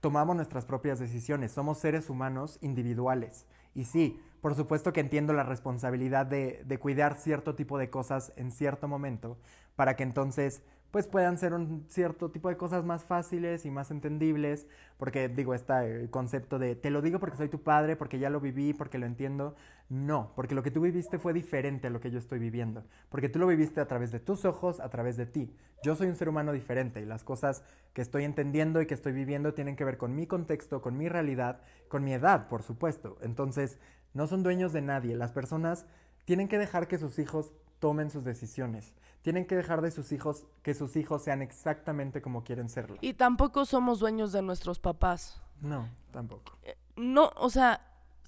tomamos 0.01 0.37
nuestras 0.37 0.64
propias 0.64 0.99
decisiones. 0.99 1.53
Somos 1.53 1.79
seres 1.79 2.11
humanos 2.11 2.59
individuales. 2.61 3.47
Y 3.75 3.85
sí, 3.85 4.21
por 4.40 4.55
supuesto 4.55 4.92
que 4.92 5.01
entiendo 5.01 5.33
la 5.33 5.42
responsabilidad 5.42 6.27
de, 6.27 6.62
de 6.64 6.79
cuidar 6.79 7.18
cierto 7.18 7.55
tipo 7.55 7.79
de 7.79 7.90
cosas 7.90 8.33
en 8.37 8.51
cierto 8.51 8.88
momento 8.88 9.38
para 9.77 9.96
que 9.96 10.03
entonces 10.03 10.62
pues 10.90 11.07
puedan 11.07 11.37
ser 11.37 11.53
un 11.53 11.85
cierto 11.88 12.31
tipo 12.31 12.48
de 12.48 12.57
cosas 12.57 12.85
más 12.85 13.05
fáciles 13.05 13.66
y 13.66 13.70
más 13.70 13.90
entendibles, 13.90 14.66
porque 14.96 15.29
digo, 15.29 15.55
este 15.55 16.09
concepto 16.11 16.59
de 16.59 16.77
te 16.77 16.90
lo 16.90 17.03
digo 17.03 17.18
porque 17.20 17.37
soy 17.37 17.48
tu 17.48 17.62
padre, 17.62 17.94
porque 17.94 18.18
ya 18.18 18.31
lo 18.31 18.40
viví, 18.40 18.72
porque 18.72 18.96
lo 18.96 19.05
entiendo, 19.05 19.55
no, 19.90 20.33
porque 20.35 20.55
lo 20.55 20.62
que 20.62 20.70
tú 20.70 20.81
viviste 20.81 21.18
fue 21.18 21.35
diferente 21.35 21.88
a 21.88 21.90
lo 21.90 22.01
que 22.01 22.11
yo 22.11 22.18
estoy 22.18 22.38
viviendo, 22.38 22.85
porque 23.11 23.29
tú 23.29 23.38
lo 23.38 23.46
viviste 23.46 23.81
a 23.81 23.87
través 23.87 24.12
de 24.12 24.20
tus 24.20 24.44
ojos, 24.46 24.81
a 24.81 24.88
través 24.88 25.16
de 25.16 25.27
ti. 25.27 25.55
Yo 25.83 25.94
soy 25.94 26.09
un 26.09 26.16
ser 26.16 26.29
humano 26.29 26.53
diferente 26.53 27.01
y 27.01 27.05
las 27.05 27.22
cosas 27.22 27.62
que 27.92 28.03
estoy 28.03 28.24
entendiendo 28.24 28.81
y 28.81 28.87
que 28.87 28.94
estoy 28.94 29.12
viviendo 29.12 29.55
tienen 29.55 29.77
que 29.77 29.85
ver 29.85 29.98
con 29.98 30.16
mi 30.16 30.27
contexto, 30.27 30.81
con 30.81 30.96
mi 30.96 31.09
realidad, 31.09 31.61
con 31.88 32.03
mi 32.03 32.14
edad, 32.14 32.48
por 32.48 32.62
supuesto. 32.62 33.18
Entonces, 33.20 33.79
no 34.14 34.27
son 34.27 34.42
dueños 34.42 34.73
de 34.73 34.83
nadie. 34.83 35.16
Las 35.16 35.33
personas 35.33 35.87
tienen 36.25 36.49
que 36.49 36.59
dejar 36.59 36.88
que 36.88 36.99
sus 36.99 37.18
hijos 37.18 37.53
tomen 37.79 38.11
sus 38.11 38.25
decisiones. 38.25 38.94
Tienen 39.23 39.47
que 39.47 39.57
dejar 39.57 39.81
de 39.81 39.90
sus 39.90 40.12
hijos 40.12 40.47
que 40.62 40.75
sus 40.75 40.97
hijos 40.97 41.23
sean 41.23 41.42
exactamente 41.42 42.23
como 42.23 42.44
quieren 42.44 42.68
serlo. 42.68 42.97
Y 43.01 43.14
tampoco 43.14 43.64
somos 43.64 43.99
dueños 43.99 44.33
de 44.33 44.42
nuestros 44.42 44.79
papás. 44.79 45.40
No, 45.61 45.88
tampoco. 46.12 46.59
No, 46.97 47.31
o 47.37 47.51
sea, 47.51 47.81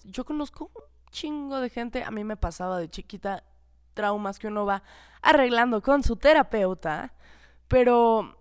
yo 0.04 0.24
conozco 0.24 0.70
un 0.74 1.10
chingo 1.10 1.60
de 1.60 1.70
gente, 1.70 2.04
a 2.04 2.10
mí 2.10 2.24
me 2.24 2.36
pasaba 2.36 2.78
de 2.78 2.88
chiquita 2.88 3.44
traumas 3.94 4.38
que 4.38 4.48
uno 4.48 4.64
va 4.64 4.82
arreglando 5.22 5.82
con 5.82 6.02
su 6.02 6.16
terapeuta, 6.16 7.12
pero 7.68 8.36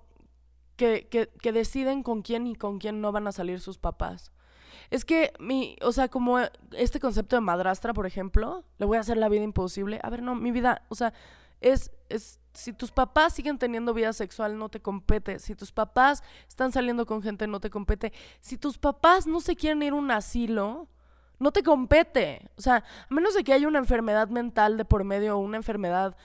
que, 0.76 1.08
que, 1.10 1.28
que 1.28 1.52
deciden 1.52 2.04
con 2.04 2.22
quién 2.22 2.48
y 2.48 2.56
con 2.56 2.80
quién 2.80 3.02
no 3.02 3.12
van 3.12 3.28
a 3.28 3.32
salir 3.32 3.60
sus 3.60 3.78
papás. 3.78 4.32
Es 4.90 5.06
que 5.06 5.34
mi, 5.40 5.76
o 5.82 5.92
sea, 5.92 6.08
como 6.08 6.40
este 6.72 7.00
concepto 7.00 7.36
de 7.36 7.42
madrastra, 7.42 7.94
por 7.94 8.06
ejemplo, 8.06 8.64
le 8.78 8.86
voy 8.86 8.98
a 8.98 9.02
hacer 9.02 9.18
la 9.18 9.30
vida 9.30 9.44
imposible. 9.44 10.00
A 10.04 10.10
ver, 10.10 10.24
no, 10.24 10.36
mi 10.36 10.52
vida, 10.52 10.84
o 10.90 10.96
sea, 10.96 11.14
es, 11.62 11.92
es, 12.10 12.40
si 12.54 12.74
tus 12.74 12.92
papás 12.92 13.34
siguen 13.34 13.58
teniendo 13.58 13.94
vida 13.94 14.14
sexual, 14.14 14.58
no 14.58 14.70
te 14.70 14.82
compete. 14.82 15.40
Si 15.40 15.56
tus 15.56 15.72
papás 15.72 16.24
están 16.48 16.72
saliendo 16.72 17.06
con 17.06 17.22
gente, 17.22 17.48
no 17.48 17.60
te 17.60 17.70
compete. 17.70 18.14
Si 18.40 18.58
tus 18.58 18.78
papás 18.78 19.28
no 19.28 19.40
se 19.42 19.56
quieren 19.56 19.84
ir 19.84 19.94
a 19.94 19.96
un 19.96 20.10
asilo, 20.10 20.88
no 21.38 21.52
te 21.52 21.64
compete. 21.64 22.50
O 22.58 22.62
sea, 22.62 22.78
a 23.10 23.14
menos 23.14 23.36
de 23.36 23.44
que 23.44 23.54
haya 23.54 23.68
una 23.68 23.80
enfermedad 23.80 24.30
mental 24.30 24.78
de 24.78 24.86
por 24.86 25.04
medio 25.04 25.38
una 25.38 25.58
enfermedad 25.58 26.16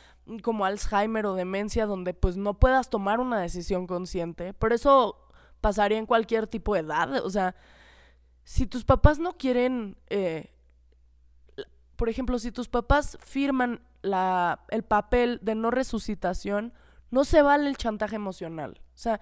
como 0.42 0.64
Alzheimer 0.64 1.26
o 1.26 1.34
demencia 1.34 1.84
donde 1.86 2.14
pues 2.14 2.36
no 2.36 2.54
puedas 2.54 2.88
tomar 2.88 3.20
una 3.20 3.40
decisión 3.40 3.86
consciente. 3.86 4.54
Pero 4.54 4.74
eso 4.74 5.28
pasaría 5.60 5.98
en 5.98 6.06
cualquier 6.06 6.46
tipo 6.46 6.74
de 6.74 6.80
edad. 6.80 7.24
O 7.24 7.30
sea, 7.30 7.54
si 8.44 8.66
tus 8.66 8.84
papás 8.84 9.18
no 9.18 9.36
quieren, 9.36 9.96
eh, 10.08 10.52
por 11.96 12.08
ejemplo, 12.08 12.38
si 12.38 12.52
tus 12.52 12.68
papás 12.68 13.18
firman 13.20 13.80
la, 14.02 14.64
el 14.68 14.82
papel 14.82 15.40
de 15.42 15.54
no 15.54 15.70
resucitación, 15.70 16.72
no 17.10 17.24
se 17.24 17.42
vale 17.42 17.68
el 17.68 17.76
chantaje 17.76 18.16
emocional. 18.16 18.80
O 18.94 18.98
sea, 18.98 19.20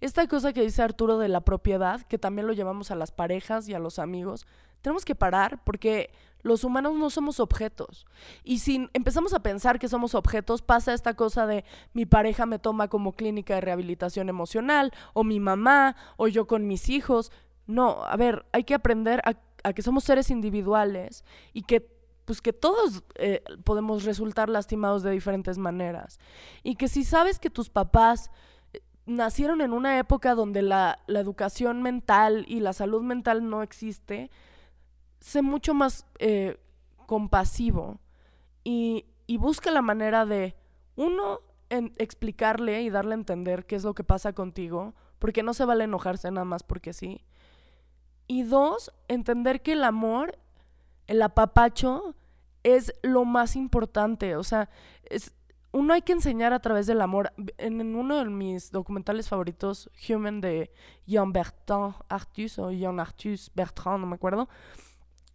esta 0.00 0.26
cosa 0.26 0.52
que 0.52 0.62
dice 0.62 0.82
Arturo 0.82 1.18
de 1.18 1.28
la 1.28 1.42
propiedad, 1.42 2.02
que 2.02 2.18
también 2.18 2.46
lo 2.46 2.52
llevamos 2.52 2.90
a 2.90 2.96
las 2.96 3.12
parejas 3.12 3.68
y 3.68 3.74
a 3.74 3.78
los 3.78 3.98
amigos, 3.98 4.46
tenemos 4.80 5.04
que 5.04 5.14
parar 5.14 5.62
porque 5.64 6.10
los 6.42 6.64
humanos 6.64 6.94
no 6.94 7.08
somos 7.08 7.40
objetos. 7.40 8.04
Y 8.42 8.58
si 8.58 8.88
empezamos 8.94 9.32
a 9.32 9.40
pensar 9.40 9.78
que 9.78 9.88
somos 9.88 10.14
objetos, 10.14 10.60
pasa 10.60 10.92
esta 10.92 11.14
cosa 11.14 11.46
de 11.46 11.64
mi 11.92 12.04
pareja 12.04 12.46
me 12.46 12.58
toma 12.58 12.88
como 12.88 13.12
clínica 13.12 13.54
de 13.54 13.60
rehabilitación 13.60 14.28
emocional, 14.28 14.92
o 15.14 15.22
mi 15.24 15.38
mamá, 15.38 15.96
o 16.16 16.26
yo 16.26 16.46
con 16.46 16.66
mis 16.66 16.88
hijos. 16.88 17.30
No, 17.66 18.04
a 18.04 18.16
ver, 18.16 18.46
hay 18.52 18.64
que 18.64 18.74
aprender 18.74 19.22
a, 19.24 19.72
que 19.72 19.82
somos 19.82 20.04
seres 20.04 20.30
individuales 20.30 21.24
y 21.52 21.62
que 21.62 21.90
pues 22.24 22.40
que 22.40 22.52
todos 22.52 23.02
eh, 23.16 23.42
podemos 23.64 24.04
resultar 24.04 24.48
lastimados 24.48 25.02
de 25.02 25.10
diferentes 25.10 25.58
maneras. 25.58 26.20
Y 26.62 26.76
que 26.76 26.86
si 26.86 27.02
sabes 27.02 27.40
que 27.40 27.50
tus 27.50 27.68
papás 27.68 28.30
eh, 28.72 28.80
nacieron 29.06 29.60
en 29.60 29.72
una 29.72 29.98
época 29.98 30.34
donde 30.34 30.62
la, 30.62 31.00
la 31.08 31.20
educación 31.20 31.82
mental 31.82 32.44
y 32.46 32.60
la 32.60 32.72
salud 32.72 33.02
mental 33.02 33.48
no 33.48 33.62
existe, 33.62 34.30
sé 35.18 35.42
mucho 35.42 35.74
más 35.74 36.06
eh, 36.20 36.58
compasivo 37.06 38.00
y, 38.62 39.06
y, 39.26 39.36
busca 39.38 39.70
la 39.72 39.82
manera 39.82 40.24
de, 40.24 40.54
uno, 40.94 41.40
explicarle 41.70 42.82
y 42.82 42.90
darle 42.90 43.12
a 43.12 43.14
entender 43.14 43.66
qué 43.66 43.76
es 43.76 43.84
lo 43.84 43.94
que 43.94 44.04
pasa 44.04 44.32
contigo, 44.32 44.94
porque 45.18 45.42
no 45.42 45.54
se 45.54 45.64
vale 45.64 45.84
enojarse 45.84 46.30
nada 46.30 46.44
más 46.44 46.62
porque 46.62 46.92
sí. 46.92 47.24
Y 48.32 48.44
dos, 48.44 48.90
entender 49.08 49.60
que 49.60 49.72
el 49.72 49.84
amor, 49.84 50.38
el 51.06 51.20
apapacho, 51.20 52.14
es 52.62 52.94
lo 53.02 53.26
más 53.26 53.56
importante. 53.56 54.36
O 54.36 54.42
sea, 54.42 54.70
es, 55.04 55.34
uno 55.70 55.92
hay 55.92 56.00
que 56.00 56.12
enseñar 56.12 56.54
a 56.54 56.60
través 56.60 56.86
del 56.86 57.02
amor. 57.02 57.34
En, 57.58 57.94
uno 57.94 58.16
de 58.16 58.24
mis 58.30 58.70
documentales 58.70 59.28
favoritos, 59.28 59.90
Human 60.08 60.40
de 60.40 60.70
Jean 61.04 61.30
Bertrand 61.30 61.94
Artus 62.08 62.58
o 62.58 62.70
Jean 62.70 63.00
Artus 63.00 63.50
Bertrand, 63.54 64.00
no 64.00 64.06
me 64.06 64.14
acuerdo, 64.14 64.48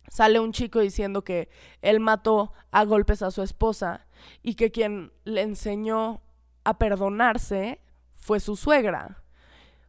sale 0.08 0.40
un 0.40 0.52
chico 0.52 0.80
diciendo 0.80 1.24
que 1.24 1.50
él 1.84 2.00
mató 2.00 2.52
a 2.72 2.84
golpes 2.84 3.22
a 3.22 3.30
su 3.30 3.44
esposa 3.44 4.08
y 4.42 4.56
que 4.56 4.72
quien 4.72 5.14
le 5.24 5.44
enseñó 5.44 6.24
a 6.64 6.80
perdonarse 6.80 7.80
fue 8.16 8.40
su 8.40 8.56
suegra, 8.56 9.22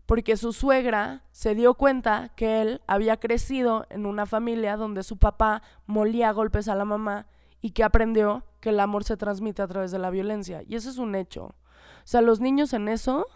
porque 0.08 0.38
su 0.38 0.54
suegra 0.54 1.22
se 1.32 1.54
dio 1.54 1.74
cuenta 1.74 2.30
que 2.34 2.62
él 2.62 2.80
había 2.86 3.18
crecido 3.18 3.86
en 3.90 4.06
una 4.06 4.24
familia 4.24 4.78
donde 4.78 5.02
su 5.02 5.18
papá 5.18 5.60
molía 5.84 6.32
golpes 6.32 6.66
a 6.68 6.74
la 6.74 6.86
mamá 6.86 7.26
y 7.60 7.72
que 7.72 7.84
aprendió 7.84 8.42
que 8.60 8.70
el 8.70 8.80
amor 8.80 9.04
se 9.04 9.18
transmite 9.18 9.60
a 9.60 9.66
través 9.66 9.90
de 9.90 9.98
la 9.98 10.08
violencia. 10.08 10.62
Y 10.66 10.76
eso 10.76 10.88
es 10.88 10.96
un 10.96 11.14
hecho. 11.14 11.44
O 11.44 12.06
sea, 12.06 12.22
los 12.22 12.40
niños 12.40 12.72
en 12.72 12.88
eso 12.88 13.26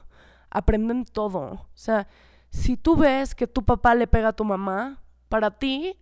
aprenden 0.48 1.04
todo. 1.04 1.40
O 1.40 1.68
sea, 1.74 2.08
si 2.48 2.78
tú 2.78 2.96
ves 2.96 3.34
que 3.34 3.46
tu 3.46 3.66
papá 3.66 3.94
le 3.94 4.06
pega 4.06 4.28
a 4.28 4.32
tu 4.32 4.46
mamá, 4.46 5.02
para 5.28 5.58
ti 5.58 5.98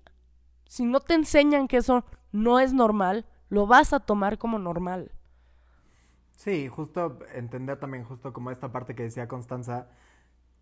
si 0.66 0.84
no 0.84 1.00
te 1.00 1.14
enseñan 1.14 1.66
que 1.66 1.78
eso 1.78 2.04
no 2.30 2.60
es 2.60 2.72
normal, 2.72 3.26
lo 3.48 3.66
vas 3.66 3.92
a 3.92 3.98
tomar 3.98 4.38
como 4.38 4.60
normal. 4.60 5.10
Sí, 6.36 6.68
justo 6.68 7.18
entender 7.34 7.80
también 7.80 8.04
justo 8.04 8.32
como 8.32 8.52
esta 8.52 8.70
parte 8.70 8.94
que 8.94 9.02
decía 9.02 9.26
Constanza, 9.26 9.88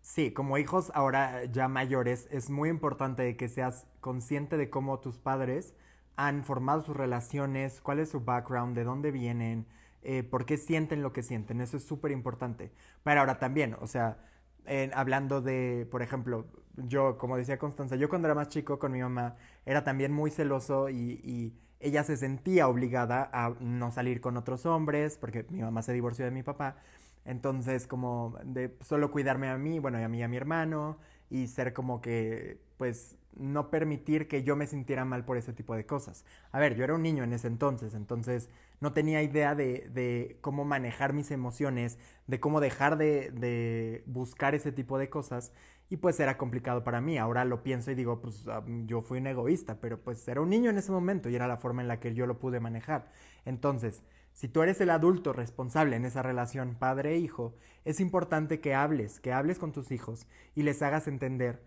sí, 0.01 0.31
como 0.31 0.57
hijos 0.57 0.91
ahora 0.95 1.45
ya 1.45 1.67
mayores, 1.67 2.27
es 2.31 2.49
muy 2.49 2.69
importante 2.69 3.35
que 3.37 3.49
seas 3.49 3.87
consciente 4.01 4.57
de 4.57 4.69
cómo 4.69 4.99
tus 4.99 5.17
padres 5.17 5.75
han 6.15 6.43
formado 6.43 6.81
sus 6.81 6.97
relaciones, 6.97 7.81
cuál 7.81 7.99
es 7.99 8.09
su 8.09 8.21
background, 8.21 8.75
de 8.75 8.83
dónde 8.83 9.11
vienen, 9.11 9.67
eh, 10.01 10.23
por 10.23 10.45
qué 10.45 10.57
sienten 10.57 11.01
lo 11.01 11.13
que 11.13 11.23
sienten, 11.23 11.61
eso 11.61 11.77
es 11.77 11.83
súper 11.83 12.11
importante. 12.11 12.71
Pero 13.03 13.21
ahora 13.21 13.39
también, 13.39 13.75
o 13.79 13.87
sea, 13.87 14.17
hablando 14.93 15.41
de, 15.41 15.87
por 15.89 16.01
ejemplo, 16.01 16.45
yo, 16.75 17.17
como 17.17 17.37
decía 17.37 17.57
Constanza, 17.57 17.95
yo 17.95 18.09
cuando 18.09 18.27
era 18.27 18.35
más 18.35 18.49
chico 18.49 18.79
con 18.79 18.91
mi 18.91 19.01
mamá 19.01 19.35
era 19.65 19.83
también 19.83 20.11
muy 20.11 20.31
celoso 20.31 20.89
y, 20.89 21.55
ella 21.81 22.03
se 22.03 22.17
sentía 22.17 22.67
obligada 22.67 23.29
a 23.31 23.55
no 23.61 23.89
salir 23.89 24.19
con 24.19 24.35
otros 24.35 24.65
hombres 24.65 25.17
porque 25.17 25.45
mi 25.49 25.61
mamá 25.61 25.81
se 25.81 25.93
divorció 25.93 26.25
de 26.25 26.31
mi 26.31 26.43
papá. 26.43 26.75
Entonces, 27.29 27.85
como 27.85 28.35
de 28.43 28.75
solo 28.81 29.11
cuidarme 29.11 29.49
a 29.49 29.57
mí, 29.57 29.77
bueno, 29.77 29.99
y 29.99 30.03
a 30.03 30.09
mí 30.09 30.17
y 30.19 30.23
a 30.23 30.27
mi 30.27 30.35
hermano, 30.35 30.97
y 31.29 31.45
ser 31.47 31.73
como 31.73 32.01
que, 32.01 32.59
pues, 32.77 33.17
no 33.35 33.69
permitir 33.69 34.27
que 34.27 34.43
yo 34.43 34.55
me 34.55 34.65
sintiera 34.65 35.05
mal 35.05 35.23
por 35.25 35.37
ese 35.37 35.53
tipo 35.53 35.75
de 35.75 35.85
cosas. 35.85 36.25
A 36.51 36.59
ver, 36.59 36.75
yo 36.75 36.83
era 36.83 36.95
un 36.95 37.03
niño 37.03 37.23
en 37.23 37.33
ese 37.33 37.45
entonces, 37.47 37.93
entonces 37.93 38.49
no 38.81 38.93
tenía 38.93 39.21
idea 39.21 39.53
de, 39.53 39.89
de 39.93 40.39
cómo 40.41 40.65
manejar 40.65 41.13
mis 41.13 41.29
emociones, 41.29 41.99
de 42.25 42.39
cómo 42.39 42.61
dejar 42.61 42.97
de, 42.97 43.29
de, 43.31 44.03
buscar 44.07 44.55
ese 44.55 44.71
tipo 44.71 44.97
de 44.97 45.09
cosas, 45.09 45.53
y 45.87 45.97
pues 45.97 46.19
era 46.19 46.35
complicado 46.37 46.83
para 46.83 46.99
mí. 47.01 47.17
Ahora 47.19 47.45
lo 47.45 47.61
pienso 47.63 47.91
y 47.91 47.95
digo, 47.95 48.21
pues 48.21 48.47
ah, 48.47 48.63
yo 48.85 49.01
fui 49.03 49.19
un 49.19 49.27
egoísta, 49.27 49.79
pero 49.79 49.99
pues 50.01 50.27
era 50.27 50.41
un 50.41 50.49
niño 50.49 50.69
en 50.71 50.77
ese 50.79 50.91
momento 50.91 51.29
y 51.29 51.35
era 51.35 51.47
la 51.47 51.57
forma 51.57 51.81
en 51.83 51.87
la 51.87 51.99
que 51.99 52.13
yo 52.15 52.25
lo 52.27 52.39
pude 52.39 52.59
manejar. 52.59 53.11
Entonces, 53.45 54.03
si 54.39 54.47
tú 54.47 54.61
eres 54.61 54.79
el 54.79 54.89
adulto 54.89 55.33
responsable 55.33 55.97
en 55.97 56.05
esa 56.05 56.23
relación 56.23 56.77
padre-hijo, 56.79 57.57
es 57.83 57.99
importante 57.99 58.61
que 58.61 58.73
hables, 58.73 59.19
que 59.19 59.33
hables 59.33 59.59
con 59.59 59.73
tus 59.73 59.91
hijos 59.91 60.27
y 60.55 60.63
les 60.63 60.81
hagas 60.81 61.09
entender 61.09 61.61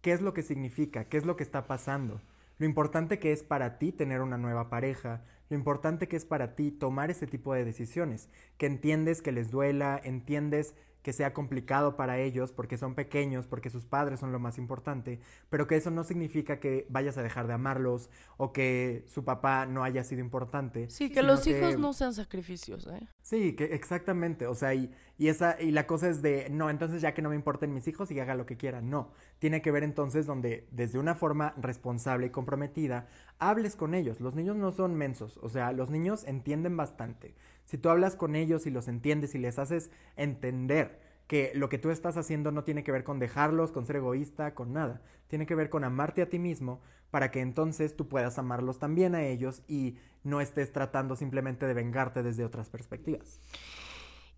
qué 0.00 0.10
es 0.10 0.20
lo 0.20 0.34
que 0.34 0.42
significa, 0.42 1.04
qué 1.04 1.16
es 1.16 1.24
lo 1.24 1.36
que 1.36 1.44
está 1.44 1.68
pasando, 1.68 2.20
lo 2.58 2.66
importante 2.66 3.20
que 3.20 3.30
es 3.30 3.44
para 3.44 3.78
ti 3.78 3.92
tener 3.92 4.20
una 4.20 4.36
nueva 4.36 4.68
pareja, 4.68 5.22
lo 5.48 5.56
importante 5.56 6.08
que 6.08 6.16
es 6.16 6.24
para 6.24 6.56
ti 6.56 6.72
tomar 6.72 7.12
ese 7.12 7.28
tipo 7.28 7.54
de 7.54 7.64
decisiones, 7.64 8.28
que 8.58 8.66
entiendes 8.66 9.22
que 9.22 9.30
les 9.30 9.52
duela, 9.52 10.00
entiendes 10.02 10.74
que 11.02 11.12
sea 11.12 11.32
complicado 11.34 11.96
para 11.96 12.18
ellos 12.18 12.52
porque 12.52 12.78
son 12.78 12.94
pequeños, 12.94 13.46
porque 13.46 13.70
sus 13.70 13.84
padres 13.84 14.20
son 14.20 14.32
lo 14.32 14.38
más 14.38 14.58
importante, 14.58 15.20
pero 15.50 15.66
que 15.66 15.76
eso 15.76 15.90
no 15.90 16.04
significa 16.04 16.60
que 16.60 16.86
vayas 16.88 17.18
a 17.18 17.22
dejar 17.22 17.46
de 17.46 17.54
amarlos 17.54 18.08
o 18.36 18.52
que 18.52 19.04
su 19.08 19.24
papá 19.24 19.66
no 19.66 19.84
haya 19.84 20.04
sido 20.04 20.20
importante. 20.20 20.88
Sí, 20.88 21.10
que 21.10 21.22
los 21.22 21.46
hijos 21.46 21.78
no 21.78 21.92
sean 21.92 22.14
sacrificios, 22.14 22.86
¿eh? 22.86 23.06
Sí, 23.20 23.54
que 23.54 23.64
exactamente, 23.64 24.46
o 24.46 24.54
sea, 24.54 24.74
y, 24.74 24.90
y, 25.18 25.28
esa, 25.28 25.60
y 25.60 25.72
la 25.72 25.86
cosa 25.86 26.08
es 26.08 26.22
de, 26.22 26.48
no, 26.50 26.70
entonces 26.70 27.02
ya 27.02 27.14
que 27.14 27.22
no 27.22 27.30
me 27.30 27.36
importen 27.36 27.74
mis 27.74 27.86
hijos 27.88 28.10
y 28.10 28.20
haga 28.20 28.34
lo 28.34 28.46
que 28.46 28.56
quiera, 28.56 28.80
no, 28.80 29.12
tiene 29.38 29.62
que 29.62 29.70
ver 29.70 29.82
entonces 29.82 30.26
donde 30.26 30.68
desde 30.70 30.98
una 30.98 31.14
forma 31.14 31.54
responsable 31.56 32.26
y 32.26 32.30
comprometida 32.30 33.08
hables 33.38 33.74
con 33.74 33.94
ellos, 33.94 34.20
los 34.20 34.34
niños 34.34 34.56
no 34.56 34.70
son 34.70 34.94
mensos, 34.94 35.38
o 35.42 35.48
sea, 35.48 35.72
los 35.72 35.90
niños 35.90 36.24
entienden 36.24 36.76
bastante, 36.76 37.34
si 37.64 37.78
tú 37.78 37.88
hablas 37.88 38.16
con 38.16 38.36
ellos 38.36 38.66
y 38.66 38.70
los 38.70 38.88
entiendes 38.88 39.34
y 39.34 39.38
les 39.38 39.58
haces 39.58 39.90
entender 40.16 41.00
que 41.26 41.52
lo 41.54 41.68
que 41.68 41.78
tú 41.78 41.90
estás 41.90 42.16
haciendo 42.16 42.52
no 42.52 42.64
tiene 42.64 42.84
que 42.84 42.92
ver 42.92 43.04
con 43.04 43.18
dejarlos, 43.18 43.72
con 43.72 43.86
ser 43.86 43.96
egoísta, 43.96 44.54
con 44.54 44.72
nada. 44.72 45.00
Tiene 45.28 45.46
que 45.46 45.54
ver 45.54 45.70
con 45.70 45.84
amarte 45.84 46.20
a 46.22 46.28
ti 46.28 46.38
mismo 46.38 46.80
para 47.10 47.30
que 47.30 47.40
entonces 47.40 47.96
tú 47.96 48.08
puedas 48.08 48.38
amarlos 48.38 48.78
también 48.78 49.14
a 49.14 49.24
ellos 49.24 49.62
y 49.68 49.96
no 50.24 50.40
estés 50.40 50.72
tratando 50.72 51.16
simplemente 51.16 51.66
de 51.66 51.74
vengarte 51.74 52.22
desde 52.22 52.44
otras 52.44 52.68
perspectivas. 52.68 53.40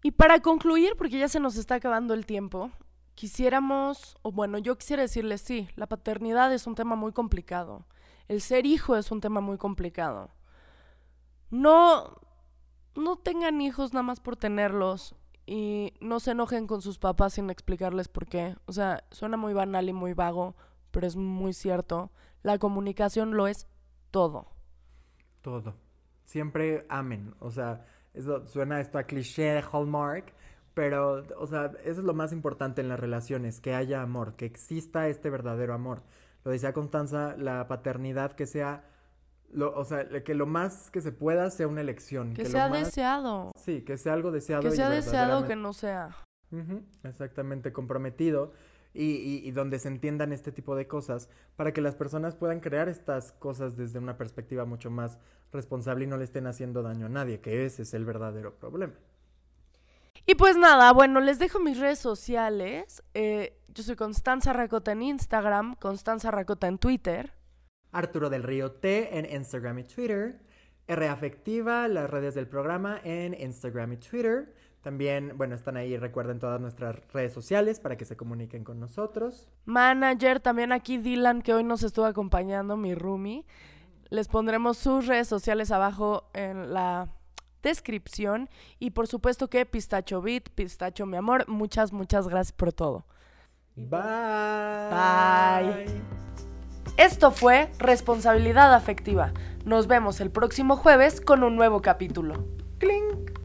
Y 0.02 0.12
para 0.12 0.40
concluir, 0.40 0.94
porque 0.96 1.18
ya 1.18 1.28
se 1.28 1.40
nos 1.40 1.56
está 1.56 1.76
acabando 1.76 2.14
el 2.14 2.26
tiempo, 2.26 2.70
quisiéramos, 3.14 4.16
o 4.22 4.32
bueno, 4.32 4.58
yo 4.58 4.76
quisiera 4.76 5.02
decirles 5.02 5.40
sí, 5.40 5.68
la 5.76 5.86
paternidad 5.86 6.52
es 6.52 6.66
un 6.66 6.74
tema 6.74 6.94
muy 6.94 7.12
complicado. 7.12 7.86
El 8.28 8.40
ser 8.40 8.66
hijo 8.66 8.96
es 8.96 9.10
un 9.10 9.20
tema 9.20 9.40
muy 9.40 9.56
complicado. 9.56 10.30
No, 11.50 12.20
no 12.96 13.16
tengan 13.16 13.60
hijos 13.60 13.92
nada 13.92 14.02
más 14.02 14.20
por 14.20 14.36
tenerlos 14.36 15.14
y 15.46 15.92
no 16.00 16.20
se 16.20 16.32
enojen 16.32 16.66
con 16.66 16.80
sus 16.80 16.98
papás 16.98 17.34
sin 17.34 17.50
explicarles 17.50 18.08
por 18.08 18.26
qué. 18.26 18.56
O 18.66 18.72
sea, 18.72 19.04
suena 19.10 19.36
muy 19.36 19.52
banal 19.52 19.88
y 19.88 19.92
muy 19.92 20.14
vago, 20.14 20.54
pero 20.90 21.06
es 21.06 21.16
muy 21.16 21.52
cierto. 21.52 22.10
La 22.42 22.58
comunicación 22.58 23.36
lo 23.36 23.46
es 23.46 23.66
todo. 24.10 24.48
Todo. 25.42 25.74
Siempre 26.24 26.86
amen. 26.88 27.34
O 27.40 27.50
sea, 27.50 27.84
eso 28.14 28.46
suena 28.46 28.80
esto 28.80 28.98
a 28.98 29.04
cliché 29.04 29.60
Hallmark, 29.60 30.32
pero, 30.72 31.24
o 31.38 31.46
sea, 31.46 31.72
eso 31.84 32.00
es 32.00 32.06
lo 32.06 32.14
más 32.14 32.32
importante 32.32 32.80
en 32.80 32.88
las 32.88 32.98
relaciones, 32.98 33.60
que 33.60 33.74
haya 33.74 34.02
amor, 34.02 34.34
que 34.36 34.46
exista 34.46 35.08
este 35.08 35.30
verdadero 35.30 35.74
amor. 35.74 36.02
Lo 36.44 36.50
decía 36.50 36.72
Constanza, 36.72 37.36
la 37.36 37.68
paternidad 37.68 38.32
que 38.32 38.46
sea 38.46 38.84
o 39.58 39.84
sea, 39.84 40.08
que 40.22 40.34
lo 40.34 40.46
más 40.46 40.90
que 40.90 41.00
se 41.00 41.12
pueda 41.12 41.50
sea 41.50 41.68
una 41.68 41.80
elección. 41.80 42.34
Que, 42.34 42.46
sea 42.46 42.68
deseado. 42.68 43.52
Sí, 43.56 43.82
que 43.82 43.96
sea 43.96 44.14
algo 44.14 44.30
deseado. 44.30 44.62
Que 44.62 44.72
sea 44.72 44.90
deseado 44.90 45.46
que 45.46 45.56
no 45.56 45.72
sea. 45.72 46.16
exactamente, 47.02 47.72
comprometido. 47.72 48.52
Y, 48.96 49.42
y, 49.44 49.50
donde 49.50 49.80
se 49.80 49.88
entiendan 49.88 50.32
este 50.32 50.52
tipo 50.52 50.76
de 50.76 50.86
cosas 50.86 51.28
para 51.56 51.72
que 51.72 51.80
las 51.80 51.96
personas 51.96 52.36
puedan 52.36 52.60
crear 52.60 52.88
estas 52.88 53.32
cosas 53.32 53.76
desde 53.76 53.98
una 53.98 54.16
perspectiva 54.16 54.66
mucho 54.66 54.88
más 54.88 55.18
responsable 55.52 56.04
y 56.04 56.06
no 56.06 56.16
le 56.16 56.22
estén 56.22 56.46
haciendo 56.46 56.80
daño 56.80 57.06
a 57.06 57.08
nadie, 57.08 57.40
que 57.40 57.66
ese 57.66 57.82
es 57.82 57.92
el 57.92 58.04
verdadero 58.04 58.54
problema. 58.54 58.94
Y 60.26 60.36
pues 60.36 60.56
nada, 60.56 60.92
bueno, 60.92 61.20
les 61.20 61.38
dejo 61.38 61.58
mis 61.58 61.78
redes 61.78 61.98
sociales. 61.98 63.02
Eh, 63.14 63.58
yo 63.68 63.82
soy 63.82 63.96
Constanza 63.96 64.52
Racota 64.52 64.92
en 64.92 65.02
Instagram, 65.02 65.74
Constanza 65.76 66.30
Racota 66.30 66.66
en 66.68 66.78
Twitter. 66.78 67.32
Arturo 67.94 68.28
del 68.28 68.42
Río 68.42 68.72
T 68.72 69.18
en 69.18 69.24
Instagram 69.32 69.78
y 69.78 69.84
Twitter. 69.84 70.40
R 70.86 71.08
Afectiva, 71.08 71.88
las 71.88 72.10
redes 72.10 72.34
del 72.34 72.46
programa 72.46 73.00
en 73.04 73.32
Instagram 73.40 73.94
y 73.94 73.96
Twitter. 73.96 74.52
También, 74.82 75.32
bueno, 75.36 75.54
están 75.54 75.78
ahí, 75.78 75.96
recuerden 75.96 76.38
todas 76.38 76.60
nuestras 76.60 76.96
redes 77.10 77.32
sociales 77.32 77.80
para 77.80 77.96
que 77.96 78.04
se 78.04 78.18
comuniquen 78.18 78.64
con 78.64 78.78
nosotros. 78.78 79.48
Manager, 79.64 80.40
también 80.40 80.72
aquí 80.72 80.98
Dylan, 80.98 81.40
que 81.40 81.54
hoy 81.54 81.64
nos 81.64 81.82
estuvo 81.82 82.04
acompañando, 82.04 82.76
mi 82.76 82.94
roomie. 82.94 83.46
Les 84.10 84.28
pondremos 84.28 84.76
sus 84.76 85.06
redes 85.06 85.26
sociales 85.26 85.70
abajo 85.70 86.28
en 86.34 86.74
la 86.74 87.08
descripción. 87.62 88.50
Y 88.78 88.90
por 88.90 89.06
supuesto 89.06 89.48
que 89.48 89.64
Pistacho 89.64 90.20
Beat, 90.20 90.50
Pistacho 90.50 91.06
mi 91.06 91.16
amor, 91.16 91.48
muchas, 91.48 91.92
muchas 91.92 92.28
gracias 92.28 92.52
por 92.52 92.74
todo. 92.74 93.06
Bye. 93.74 93.98
Bye. 94.90 96.53
Esto 96.96 97.32
fue 97.32 97.72
Responsabilidad 97.80 98.72
Afectiva. 98.72 99.32
Nos 99.64 99.88
vemos 99.88 100.20
el 100.20 100.30
próximo 100.30 100.76
jueves 100.76 101.20
con 101.20 101.42
un 101.42 101.56
nuevo 101.56 101.82
capítulo. 101.82 102.46
Clink. 102.78 103.43